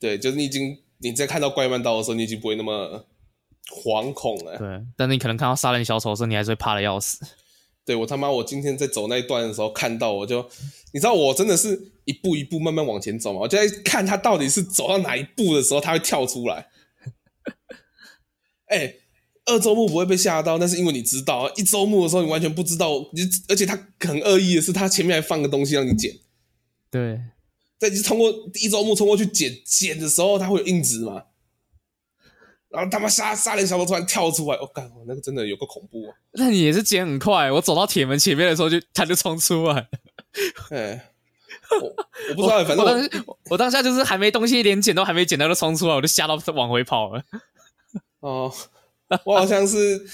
[0.00, 3.04] 对，就是你已经你在看到怪慢刀的时候，你已经不会那么。
[3.70, 7.18] 惶恐了，对，但你可能看到杀人小丑的时候，你还是会怕的要死。
[7.84, 10.48] 对，我他妈，我今天在走那一段的时候看到，我就，
[10.92, 16.68] 你知道我真的是一步一步慢慢往前走嘛，我就在看他到底是走到哪一步的时候，他会跳出来。
[18.66, 19.00] 哎、欸，
[19.46, 26.14] 二周目不会被吓到，那是因为你知道，一周目的时候你完全不知道，你而且他很恶意的是，他前面还放个东西让你捡。
[26.88, 27.20] 对，
[27.78, 31.24] 在通过一周目冲过去捡捡的时候，他会有硬直嘛？
[32.72, 36.16] 然后他妈杀杀人小偷突然跳出来，我、哦、干，那个真的有个恐怖啊！
[36.32, 39.88] 那你也是捡很快，我走到铁门前面的时候就他就冲出来。
[40.72, 41.12] 哎，
[41.82, 41.88] 我
[42.30, 47.22] 我不知道，反正我，我当我，我当下就是还没东西，连捡都还没捡到就冲出来，我就吓到往回跑了。
[48.20, 48.50] 哦，
[49.26, 50.06] 我好像是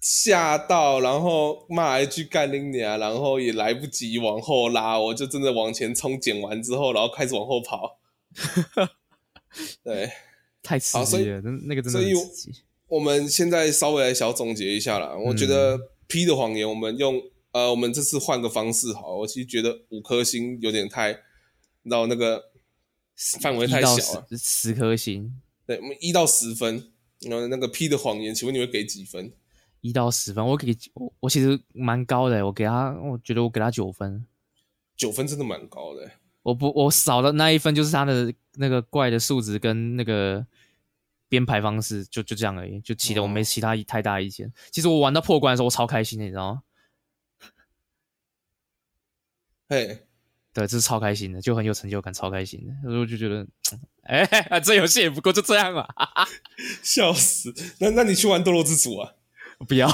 [0.00, 7.98] 吓到，然后骂一句干你娘，然后也来不及往后拉，我就真的往前冲，捡完之后，然后开始往后跑。
[9.82, 10.08] 对。
[10.68, 11.98] 太刺激了，那那个真的。
[11.98, 12.12] 所以
[12.88, 15.12] 我们现在稍微来小总结一下啦。
[15.14, 19.16] 嗯、我觉得 P 的谎言，我们用呃，我们这次换个方式好。
[19.16, 21.12] 我其实觉得五颗星有点太，
[21.82, 22.50] 你知道那个
[23.40, 24.26] 范围太小了。
[24.36, 25.32] 十颗星，
[25.66, 26.90] 对，我们一到十分。
[27.20, 29.32] 然后那个 P 的谎言，请问你会给几分？
[29.80, 34.22] 一到十分，我给我我其实蛮高的，我给他，我觉得我给他九分。
[34.96, 36.10] 九分真的蛮高的。
[36.42, 40.46] 我不，我少的那一分就是他的那个怪的数值跟那个。
[41.28, 44.48] 编排方式就就这样而已，就其他我没其他太大意见。
[44.48, 46.62] 哦、其实我玩到破关的时候，我超开心的，你知道吗？
[49.68, 50.06] 嘿，
[50.54, 52.72] 对，这是超开心的，就很有成就感，超开心的。
[52.82, 53.46] 所以我就觉得，
[54.04, 56.26] 哎、欸， 这游戏也不过就这样啊，
[56.82, 57.54] 笑死！
[57.78, 59.12] 那那你去玩《堕落之主》啊？
[59.68, 59.86] 不要。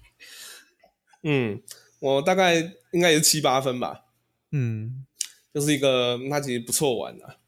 [1.24, 1.62] 嗯，
[2.00, 2.56] 我大概
[2.92, 4.04] 应该也是七八分吧。
[4.50, 5.06] 嗯，
[5.54, 7.38] 就是一个那其实不错玩的，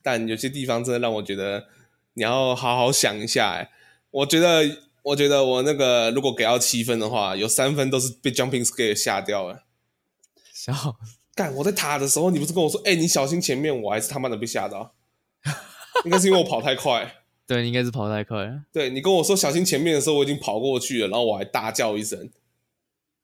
[0.00, 1.68] 但有些地方真的让我觉得。
[2.14, 3.70] 你要好好想一下，哎，
[4.10, 9.64] 我觉得，我觉得我那个如果给到七分的话，有三分都是被 Jumping Scare 吓掉了。
[10.52, 10.72] 笑，
[11.34, 14.94] 干，我在塔的时候，你不是跟我说，哎、欸，你小心前面，我还是他妈的被吓到。
[16.04, 17.16] 应该是因为我跑太快。
[17.46, 18.62] 对，应该是跑太快了。
[18.72, 22.30] 对，你跟我说小心前面的时候，我已经跑过去了，然后我还大叫一声，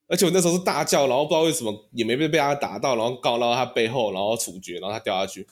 [0.08, 5.46] 而且我那时候是大叫，然后不知道为什么也没被被他打到，然后告到他背后，然后处决，然后他掉下去。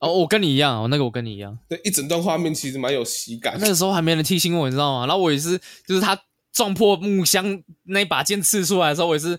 [0.00, 1.56] 哦，我跟你一样，哦，那个我跟你一样。
[1.68, 3.56] 对，一整段画面其实蛮有喜感。
[3.60, 5.06] 那个时候还没人提醒我，你知道吗？
[5.06, 6.20] 然后我也是，就是他
[6.52, 9.38] 撞破木箱那把剑刺出来的时候，我也是。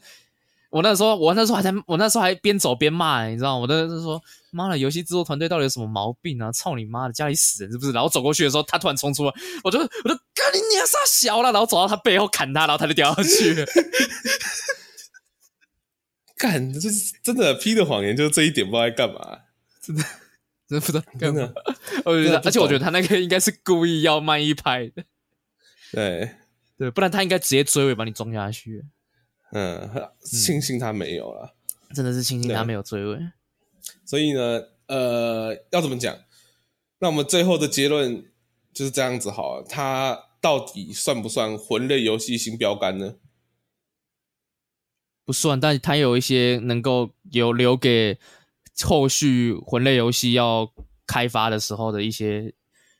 [0.69, 3.59] 我那时候，我那时候还在，我那时候还边走边骂，你知道吗？
[3.59, 6.49] 我那时候说：“妈的，游戏制作团队到底有什么毛病啊？
[6.49, 9.33] 操你妈的，家里死人是不是？”然后走过去的时候，他突然冲出来，
[9.65, 13.65] 我就我就干你娘杀小了，然后走到他背后砍他，然后他就掉下去了。
[16.39, 19.39] 干，这是真的，P 的谎言就是这一点，不知道在干嘛，
[19.83, 20.05] 真的，
[20.71, 21.51] 真的不知道 干嘛。
[22.05, 25.03] 我觉得，而且我觉得他那个应该是故意要慢一拍的，
[25.91, 26.31] 对
[26.77, 28.85] 对，不然他应该直接追尾把你撞下去。
[29.51, 31.53] 嗯，庆幸他没有了，
[31.89, 33.19] 嗯，真的是庆幸他没有追尾。
[34.05, 36.17] 所以呢，呃，要怎么讲？
[36.99, 38.23] 那我们最后的结论
[38.71, 39.65] 就是这样子好了。
[39.67, 43.15] 它到底算不算魂类游戏新标杆呢？
[45.25, 48.17] 不算，但它有一些能够有留给
[48.83, 50.71] 后续魂类游戏要
[51.05, 52.53] 开发的时候的一些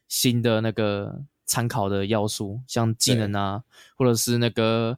[0.08, 3.64] 新的那个参考的要素，像技能啊，
[3.96, 4.98] 或者是那个。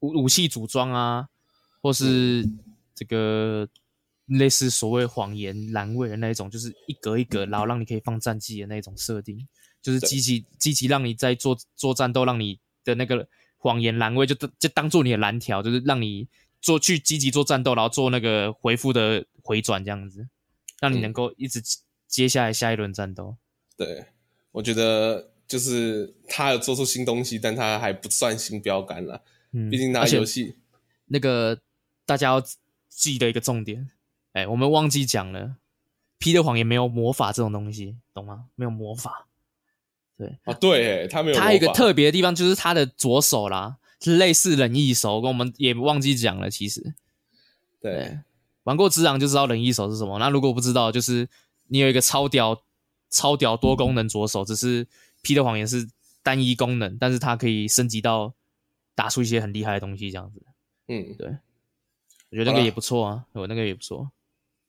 [0.00, 1.28] 武武器组装啊，
[1.80, 2.46] 或是
[2.94, 3.66] 这个
[4.26, 9.48] 类似所谓谎言栏位的那一种，就是一格一格，然后让你可以放战绩的那种设定，
[9.80, 13.26] 就是积极积极让你在做做战斗，让你的那个
[13.56, 16.28] 谎言栏位就就当做你的蓝条，就是让你
[16.60, 20.26] 做去积极做战斗，然后做那个回复的回转这样子，
[20.80, 21.62] 让你能够一直
[22.08, 23.36] 接下来下一轮战斗。
[23.76, 24.06] 对，
[24.50, 29.22] 我觉得就是他有做出新东西，但他还不算新标杆了。
[29.52, 30.56] 嗯，毕竟拿游戏，
[31.06, 31.60] 那个
[32.06, 32.42] 大家要
[32.88, 33.88] 记得一个重点，
[34.32, 35.56] 哎、欸，我们忘记讲了
[36.18, 38.46] ，P 的谎言没有魔法这种东西，懂吗？
[38.54, 39.26] 没有魔法，
[40.16, 46.94] 对啊，对，他没有，他有一个特别的地方就是他的左手啦，是类似冷翼手，跟我们也忘记讲了，其实，
[47.80, 48.18] 对，对
[48.64, 51.26] 玩过之狼就知道冷一手是什么，那如果不知道，就是
[51.68, 52.62] 你有一个超屌、
[53.08, 54.86] 超屌多功能左手，嗯、只是
[55.22, 55.88] P 的谎言是
[56.22, 58.34] 单一功能，但是它可以升级到。
[58.96, 60.40] 打出一些很厉害的东西，这样子，
[60.86, 61.26] 嗯，对，
[62.30, 64.12] 我觉得那个也不错啊，我那个也不错。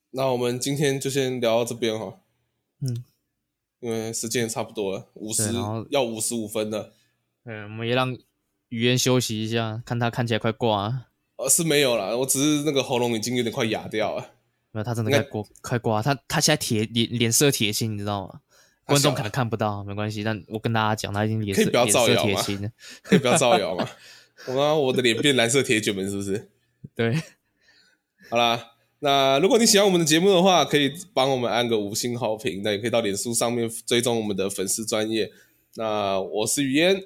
[0.09, 2.17] 那我们今天就先聊到这边哈，
[2.81, 3.03] 嗯，
[3.81, 5.53] 因为时间也差不多了，五十
[5.91, 6.91] 要五十五分了，
[7.43, 8.17] 嗯，我们也让
[8.69, 14.31] 语言休息一下，看他看起来快挂啊，呃，是没有啦，我只是那个喉咙已经有点快哑掉了，
[14.71, 18.39] 没有，他真的快挂，快挂，他他现在铁脸脸色铁青，你知道吗？
[18.85, 22.41] 观众可能看不到，没关系，但我跟大家讲，他已经脸色可以不要造谣吗？
[23.01, 23.89] 可以不要造谣吗？
[24.47, 26.51] 我妈，我的脸变蓝色铁卷门是不是？
[26.93, 27.19] 对，
[28.29, 35.31] 好啦，那如果你喜欢我们的节目的话，可以帮我们按个五星好评，那也可以到脸书上面追踪我们的粉丝专业。
[35.75, 37.03] 那我是雨嫣，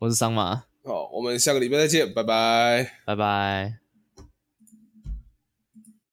[0.00, 3.79] 我是桑马，好，我们下个礼拜再见，拜拜，拜拜。